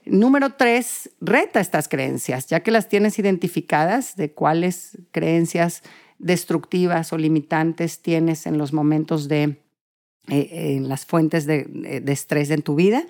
Número 0.04 0.54
tres, 0.54 1.10
reta 1.20 1.60
estas 1.60 1.88
creencias, 1.88 2.46
ya 2.46 2.60
que 2.60 2.70
las 2.70 2.88
tienes 2.88 3.18
identificadas 3.18 4.16
de 4.16 4.32
cuáles 4.32 4.98
creencias 5.12 5.82
destructivas 6.18 7.12
o 7.12 7.18
limitantes 7.18 8.02
tienes 8.02 8.46
en 8.46 8.58
los 8.58 8.72
momentos 8.72 9.28
de, 9.28 9.62
eh, 10.28 10.74
en 10.76 10.88
las 10.88 11.06
fuentes 11.06 11.46
de, 11.46 12.02
estrés 12.06 12.50
en 12.50 12.62
tu 12.62 12.74
vida. 12.74 13.04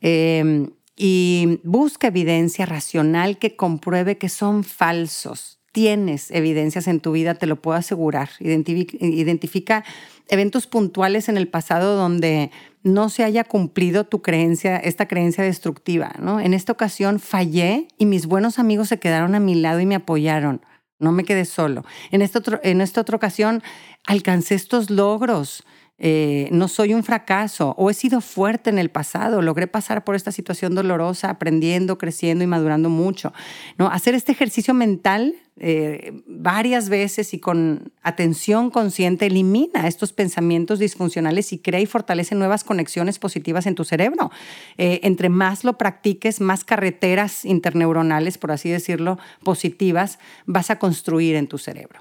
Em, 0.00 0.70
y 0.96 1.60
busca 1.64 2.08
evidencia 2.08 2.66
racional 2.66 3.38
que 3.38 3.56
compruebe 3.56 4.18
que 4.18 4.28
son 4.28 4.64
falsos 4.64 5.61
tienes 5.72 6.30
evidencias 6.30 6.86
en 6.86 7.00
tu 7.00 7.12
vida, 7.12 7.34
te 7.34 7.46
lo 7.46 7.56
puedo 7.56 7.76
asegurar. 7.76 8.30
Identifica, 8.38 9.84
eventos 10.28 10.66
puntuales 10.66 11.28
en 11.28 11.36
el 11.36 11.48
pasado 11.48 11.96
donde 11.96 12.50
no 12.82 13.08
se 13.08 13.24
haya 13.24 13.44
cumplido 13.44 14.04
tu 14.04 14.22
creencia, 14.22 14.76
esta 14.76 15.08
creencia 15.08 15.42
destructiva. 15.44 16.12
¿no? 16.20 16.40
En 16.40 16.54
esta 16.54 16.72
ocasión 16.72 17.18
fallé 17.18 17.88
y 17.98 18.06
mis 18.06 18.26
buenos 18.26 18.58
amigos 18.58 18.88
se 18.88 18.98
quedaron 18.98 19.34
a 19.34 19.40
mi 19.40 19.54
lado 19.54 19.80
y 19.80 19.86
me 19.86 19.94
apoyaron. 19.94 20.60
No 20.98 21.10
me 21.10 21.24
quedé 21.24 21.44
solo. 21.44 21.84
En 22.12 22.22
esta, 22.22 22.40
en 22.62 22.80
esta 22.80 23.00
otra 23.00 23.16
ocasión 23.16 23.62
alcancé 24.06 24.54
estos 24.54 24.90
logros 24.90 25.64
eh, 26.04 26.48
no 26.50 26.66
soy 26.66 26.94
un 26.94 27.04
fracaso 27.04 27.76
o 27.78 27.88
he 27.88 27.94
sido 27.94 28.20
fuerte 28.20 28.70
en 28.70 28.80
el 28.80 28.90
pasado, 28.90 29.40
logré 29.40 29.68
pasar 29.68 30.02
por 30.02 30.16
esta 30.16 30.32
situación 30.32 30.74
dolorosa, 30.74 31.30
aprendiendo, 31.30 31.96
creciendo 31.96 32.42
y 32.42 32.48
madurando 32.48 32.88
mucho. 32.88 33.32
¿no? 33.78 33.86
Hacer 33.86 34.16
este 34.16 34.32
ejercicio 34.32 34.74
mental 34.74 35.36
eh, 35.58 36.20
varias 36.26 36.88
veces 36.88 37.32
y 37.34 37.38
con 37.38 37.92
atención 38.02 38.70
consciente 38.70 39.26
elimina 39.26 39.86
estos 39.86 40.12
pensamientos 40.12 40.80
disfuncionales 40.80 41.52
y 41.52 41.58
crea 41.58 41.78
y 41.78 41.86
fortalece 41.86 42.34
nuevas 42.34 42.64
conexiones 42.64 43.20
positivas 43.20 43.66
en 43.66 43.76
tu 43.76 43.84
cerebro. 43.84 44.32
Eh, 44.78 44.98
entre 45.04 45.28
más 45.28 45.62
lo 45.62 45.78
practiques, 45.78 46.40
más 46.40 46.64
carreteras 46.64 47.44
interneuronales, 47.44 48.38
por 48.38 48.50
así 48.50 48.70
decirlo, 48.70 49.20
positivas, 49.44 50.18
vas 50.46 50.70
a 50.70 50.80
construir 50.80 51.36
en 51.36 51.46
tu 51.46 51.58
cerebro. 51.58 52.00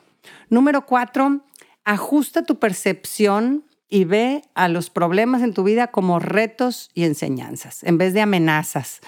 Número 0.49 0.87
cuatro, 0.87 1.41
ajusta 1.85 2.43
tu 2.43 2.57
percepción 2.57 3.63
y 3.91 4.05
ve 4.05 4.43
a 4.55 4.69
los 4.69 4.89
problemas 4.89 5.43
en 5.43 5.53
tu 5.53 5.63
vida 5.63 5.87
como 5.87 6.17
retos 6.17 6.89
y 6.95 7.03
enseñanzas, 7.03 7.83
en 7.83 7.97
vez 7.97 8.13
de 8.13 8.21
amenazas. 8.21 9.01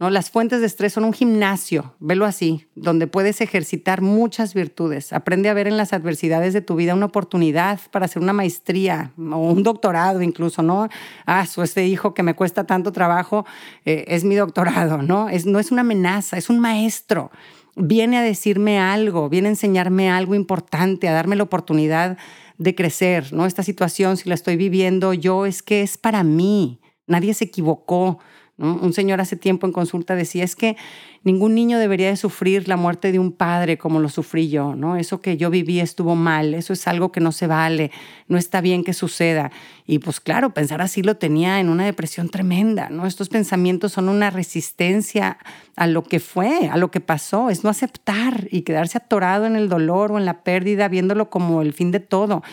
¿no? 0.00 0.08
Las 0.08 0.30
fuentes 0.30 0.60
de 0.60 0.66
estrés 0.66 0.94
son 0.94 1.04
un 1.04 1.12
gimnasio, 1.12 1.94
velo 2.00 2.24
así, 2.24 2.66
donde 2.74 3.06
puedes 3.06 3.42
ejercitar 3.42 4.00
muchas 4.00 4.54
virtudes. 4.54 5.12
Aprende 5.12 5.50
a 5.50 5.54
ver 5.54 5.68
en 5.68 5.76
las 5.76 5.92
adversidades 5.92 6.54
de 6.54 6.62
tu 6.62 6.76
vida 6.76 6.94
una 6.94 7.06
oportunidad 7.06 7.78
para 7.90 8.06
hacer 8.06 8.22
una 8.22 8.32
maestría 8.32 9.12
o 9.18 9.36
un 9.36 9.62
doctorado 9.62 10.22
incluso, 10.22 10.62
¿no? 10.62 10.88
Ah, 11.26 11.44
su 11.44 11.62
este 11.62 11.86
hijo 11.86 12.14
que 12.14 12.22
me 12.22 12.34
cuesta 12.34 12.64
tanto 12.64 12.90
trabajo 12.90 13.44
eh, 13.84 14.06
es 14.08 14.24
mi 14.24 14.34
doctorado, 14.34 15.02
¿no? 15.02 15.28
Es, 15.28 15.44
no 15.44 15.58
es 15.58 15.70
una 15.70 15.82
amenaza, 15.82 16.38
es 16.38 16.48
un 16.48 16.58
maestro. 16.58 17.30
Viene 17.76 18.16
a 18.16 18.22
decirme 18.22 18.80
algo, 18.80 19.28
viene 19.28 19.48
a 19.48 19.50
enseñarme 19.52 20.10
algo 20.10 20.34
importante, 20.34 21.06
a 21.06 21.12
darme 21.12 21.36
la 21.36 21.42
oportunidad 21.42 22.16
de 22.58 22.74
crecer, 22.74 23.32
¿no? 23.32 23.46
Esta 23.46 23.62
situación, 23.62 24.16
si 24.16 24.28
la 24.28 24.34
estoy 24.34 24.56
viviendo 24.56 25.14
yo, 25.14 25.46
es 25.46 25.62
que 25.62 25.82
es 25.82 25.98
para 25.98 26.22
mí. 26.24 26.80
Nadie 27.06 27.34
se 27.34 27.44
equivocó. 27.44 28.18
Un 28.62 28.92
señor 28.92 29.20
hace 29.20 29.34
tiempo 29.34 29.66
en 29.66 29.72
consulta 29.72 30.14
decía, 30.14 30.44
es 30.44 30.54
que 30.54 30.76
ningún 31.24 31.52
niño 31.52 31.80
debería 31.80 32.08
de 32.08 32.16
sufrir 32.16 32.68
la 32.68 32.76
muerte 32.76 33.10
de 33.10 33.18
un 33.18 33.32
padre 33.32 33.76
como 33.76 33.98
lo 33.98 34.08
sufrí 34.08 34.50
yo, 34.50 34.76
¿no? 34.76 34.94
Eso 34.96 35.20
que 35.20 35.36
yo 35.36 35.50
viví 35.50 35.80
estuvo 35.80 36.14
mal, 36.14 36.54
eso 36.54 36.72
es 36.72 36.86
algo 36.86 37.10
que 37.10 37.18
no 37.18 37.32
se 37.32 37.48
vale, 37.48 37.90
no 38.28 38.38
está 38.38 38.60
bien 38.60 38.84
que 38.84 38.92
suceda. 38.92 39.50
Y 39.84 39.98
pues 39.98 40.20
claro, 40.20 40.54
pensar 40.54 40.80
así 40.80 41.02
lo 41.02 41.16
tenía 41.16 41.58
en 41.58 41.70
una 41.70 41.84
depresión 41.84 42.28
tremenda, 42.28 42.88
¿no? 42.88 43.06
Estos 43.06 43.28
pensamientos 43.28 43.90
son 43.90 44.08
una 44.08 44.30
resistencia 44.30 45.38
a 45.74 45.88
lo 45.88 46.04
que 46.04 46.20
fue, 46.20 46.68
a 46.68 46.76
lo 46.76 46.92
que 46.92 47.00
pasó, 47.00 47.50
es 47.50 47.64
no 47.64 47.70
aceptar 47.70 48.46
y 48.52 48.62
quedarse 48.62 48.98
atorado 48.98 49.44
en 49.44 49.56
el 49.56 49.68
dolor 49.68 50.12
o 50.12 50.18
en 50.18 50.24
la 50.24 50.44
pérdida 50.44 50.86
viéndolo 50.86 51.30
como 51.30 51.62
el 51.62 51.72
fin 51.72 51.90
de 51.90 51.98
todo. 51.98 52.44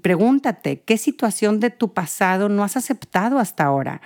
Pregúntate, 0.00 0.80
¿qué 0.80 0.98
situación 0.98 1.60
de 1.60 1.70
tu 1.70 1.92
pasado 1.92 2.48
no 2.48 2.64
has 2.64 2.76
aceptado 2.76 3.38
hasta 3.38 3.62
ahora? 3.62 4.00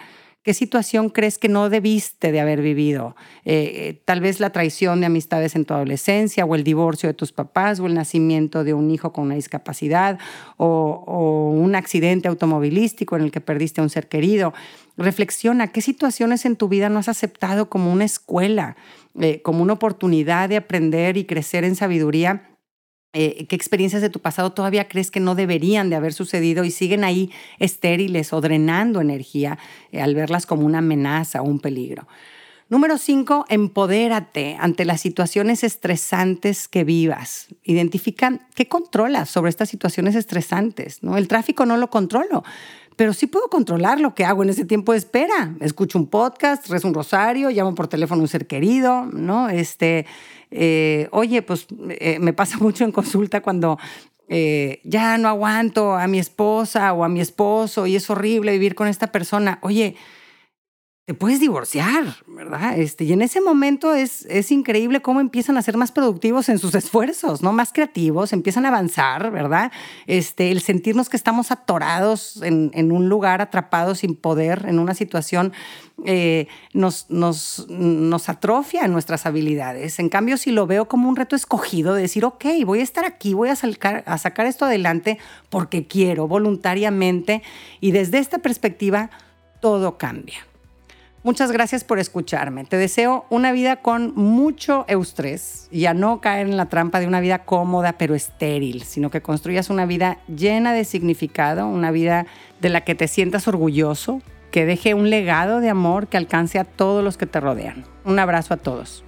¿Qué 0.46 0.54
situación 0.54 1.08
crees 1.08 1.38
que 1.38 1.48
no 1.48 1.68
debiste 1.70 2.30
de 2.30 2.38
haber 2.38 2.62
vivido? 2.62 3.16
Eh, 3.44 3.72
eh, 3.74 4.02
tal 4.04 4.20
vez 4.20 4.38
la 4.38 4.50
traición 4.50 5.00
de 5.00 5.06
amistades 5.06 5.56
en 5.56 5.64
tu 5.64 5.74
adolescencia 5.74 6.44
o 6.44 6.54
el 6.54 6.62
divorcio 6.62 7.08
de 7.08 7.14
tus 7.14 7.32
papás 7.32 7.80
o 7.80 7.86
el 7.86 7.94
nacimiento 7.94 8.62
de 8.62 8.72
un 8.72 8.92
hijo 8.92 9.12
con 9.12 9.24
una 9.24 9.34
discapacidad 9.34 10.20
o, 10.56 11.50
un 11.52 11.74
accidente 11.74 12.28
automovilístico 12.28 13.16
en 13.16 13.22
el 13.22 13.32
que 13.32 13.40
perdiste 13.40 13.80
a 13.80 13.82
un 13.82 13.90
ser 13.90 14.08
querido. 14.08 14.54
Reflexiona 14.96 15.72
qué 15.72 15.80
situaciones 15.80 16.44
en 16.44 16.54
tu 16.54 16.68
vida 16.68 16.90
no 16.90 17.00
has 17.00 17.08
aceptado 17.08 17.68
como 17.68 17.92
una 17.92 18.04
escuela, 18.04 18.76
eh, 19.18 19.42
como 19.42 19.64
una 19.64 19.72
oportunidad 19.72 20.48
de 20.48 20.58
aprender 20.58 21.16
y 21.16 21.24
crecer 21.24 21.64
en 21.64 21.74
sabiduría 21.74 22.55
eh, 23.12 23.46
qué 23.46 23.56
experiencias 23.56 24.02
de 24.02 24.10
tu 24.10 24.20
pasado 24.20 24.52
todavía 24.52 24.88
crees 24.88 25.10
que 25.10 25.20
no 25.20 25.34
deberían 25.34 25.88
de 25.90 25.96
haber 25.96 26.12
sucedido 26.12 26.64
y 26.64 26.70
siguen 26.70 27.04
ahí 27.04 27.30
estériles 27.58 28.32
o 28.32 28.40
drenando 28.40 29.00
energía 29.00 29.58
eh, 29.92 30.02
al 30.02 30.14
verlas 30.14 30.46
como 30.46 30.66
una 30.66 30.78
amenaza 30.78 31.40
o 31.40 31.44
un 31.44 31.60
peligro. 31.60 32.06
Número 32.68 32.98
cinco, 32.98 33.44
empodérate 33.48 34.56
ante 34.58 34.84
las 34.84 35.00
situaciones 35.00 35.62
estresantes 35.62 36.66
que 36.66 36.82
vivas. 36.82 37.46
Identifica 37.62 38.40
qué 38.56 38.66
controlas 38.66 39.30
sobre 39.30 39.50
estas 39.50 39.68
situaciones 39.68 40.16
estresantes. 40.16 41.00
¿no? 41.04 41.16
El 41.16 41.28
tráfico 41.28 41.64
no 41.64 41.76
lo 41.76 41.90
controlo, 41.90 42.42
pero 42.96 43.12
sí 43.12 43.28
puedo 43.28 43.48
controlar 43.48 44.00
lo 44.00 44.16
que 44.16 44.24
hago 44.24 44.42
en 44.42 44.48
ese 44.48 44.64
tiempo 44.64 44.90
de 44.90 44.98
espera. 44.98 45.54
Escucho 45.60 45.96
un 45.96 46.08
podcast, 46.08 46.66
rezo 46.68 46.88
un 46.88 46.94
rosario, 46.94 47.50
llamo 47.50 47.76
por 47.76 47.86
teléfono 47.86 48.20
a 48.20 48.22
un 48.22 48.28
ser 48.28 48.48
querido, 48.48 49.06
¿no? 49.12 49.48
Este, 49.48 50.04
eh, 50.50 51.06
oye, 51.12 51.42
pues 51.42 51.68
eh, 51.90 52.18
me 52.18 52.32
pasa 52.32 52.58
mucho 52.60 52.82
en 52.82 52.90
consulta 52.90 53.42
cuando 53.42 53.78
eh, 54.28 54.80
ya 54.82 55.18
no 55.18 55.28
aguanto 55.28 55.94
a 55.94 56.08
mi 56.08 56.18
esposa 56.18 56.92
o 56.94 57.04
a 57.04 57.08
mi 57.08 57.20
esposo 57.20 57.86
y 57.86 57.94
es 57.94 58.10
horrible 58.10 58.50
vivir 58.50 58.74
con 58.74 58.88
esta 58.88 59.12
persona. 59.12 59.60
Oye, 59.62 59.94
te 61.06 61.14
puedes 61.14 61.38
divorciar, 61.38 62.16
¿verdad? 62.26 62.76
Este, 62.76 63.04
y 63.04 63.12
en 63.12 63.22
ese 63.22 63.40
momento 63.40 63.94
es, 63.94 64.26
es 64.28 64.50
increíble 64.50 65.02
cómo 65.02 65.20
empiezan 65.20 65.56
a 65.56 65.62
ser 65.62 65.76
más 65.76 65.92
productivos 65.92 66.48
en 66.48 66.58
sus 66.58 66.74
esfuerzos, 66.74 67.42
¿no? 67.42 67.52
Más 67.52 67.72
creativos, 67.72 68.32
empiezan 68.32 68.64
a 68.66 68.70
avanzar, 68.70 69.30
¿verdad? 69.30 69.70
Este, 70.08 70.50
el 70.50 70.60
sentirnos 70.60 71.08
que 71.08 71.16
estamos 71.16 71.52
atorados 71.52 72.42
en, 72.42 72.72
en 72.74 72.90
un 72.90 73.08
lugar, 73.08 73.40
atrapados 73.40 74.00
sin 74.00 74.16
poder, 74.16 74.64
en 74.66 74.80
una 74.80 74.94
situación, 74.94 75.52
eh, 76.06 76.48
nos, 76.72 77.08
nos, 77.08 77.68
nos 77.68 78.28
atrofia 78.28 78.88
nuestras 78.88 79.26
habilidades. 79.26 80.00
En 80.00 80.08
cambio, 80.08 80.36
si 80.36 80.50
lo 80.50 80.66
veo 80.66 80.88
como 80.88 81.08
un 81.08 81.14
reto 81.14 81.36
escogido, 81.36 81.94
de 81.94 82.02
decir, 82.02 82.24
ok, 82.24 82.46
voy 82.64 82.80
a 82.80 82.82
estar 82.82 83.04
aquí, 83.04 83.32
voy 83.32 83.50
a, 83.50 83.52
a 83.52 84.18
sacar 84.18 84.46
esto 84.46 84.64
adelante 84.64 85.18
porque 85.50 85.86
quiero, 85.86 86.26
voluntariamente, 86.26 87.44
y 87.80 87.92
desde 87.92 88.18
esta 88.18 88.38
perspectiva, 88.38 89.10
todo 89.60 89.98
cambia. 89.98 90.44
Muchas 91.26 91.50
gracias 91.50 91.82
por 91.82 91.98
escucharme. 91.98 92.62
Te 92.66 92.76
deseo 92.76 93.26
una 93.30 93.50
vida 93.50 93.74
con 93.74 94.14
mucho 94.14 94.84
eustrés 94.86 95.66
y 95.72 95.86
a 95.86 95.92
no 95.92 96.20
caer 96.20 96.46
en 96.46 96.56
la 96.56 96.66
trampa 96.66 97.00
de 97.00 97.08
una 97.08 97.18
vida 97.18 97.40
cómoda 97.40 97.94
pero 97.94 98.14
estéril, 98.14 98.84
sino 98.84 99.10
que 99.10 99.22
construyas 99.22 99.68
una 99.68 99.86
vida 99.86 100.18
llena 100.28 100.72
de 100.72 100.84
significado, 100.84 101.66
una 101.66 101.90
vida 101.90 102.26
de 102.60 102.68
la 102.68 102.82
que 102.82 102.94
te 102.94 103.08
sientas 103.08 103.48
orgulloso, 103.48 104.22
que 104.52 104.66
deje 104.66 104.94
un 104.94 105.10
legado 105.10 105.58
de 105.58 105.68
amor 105.68 106.06
que 106.06 106.16
alcance 106.16 106.60
a 106.60 106.64
todos 106.64 107.02
los 107.02 107.16
que 107.16 107.26
te 107.26 107.40
rodean. 107.40 107.84
Un 108.04 108.20
abrazo 108.20 108.54
a 108.54 108.58
todos. 108.58 109.02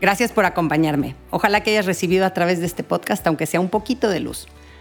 Gracias 0.00 0.32
por 0.32 0.46
acompañarme. 0.46 1.14
Ojalá 1.30 1.60
que 1.60 1.70
hayas 1.70 1.86
recibido 1.86 2.26
a 2.26 2.34
través 2.34 2.58
de 2.58 2.66
este 2.66 2.82
podcast, 2.82 3.24
aunque 3.28 3.46
sea 3.46 3.60
un 3.60 3.68
poquito 3.68 4.08
de 4.08 4.18
luz. 4.18 4.48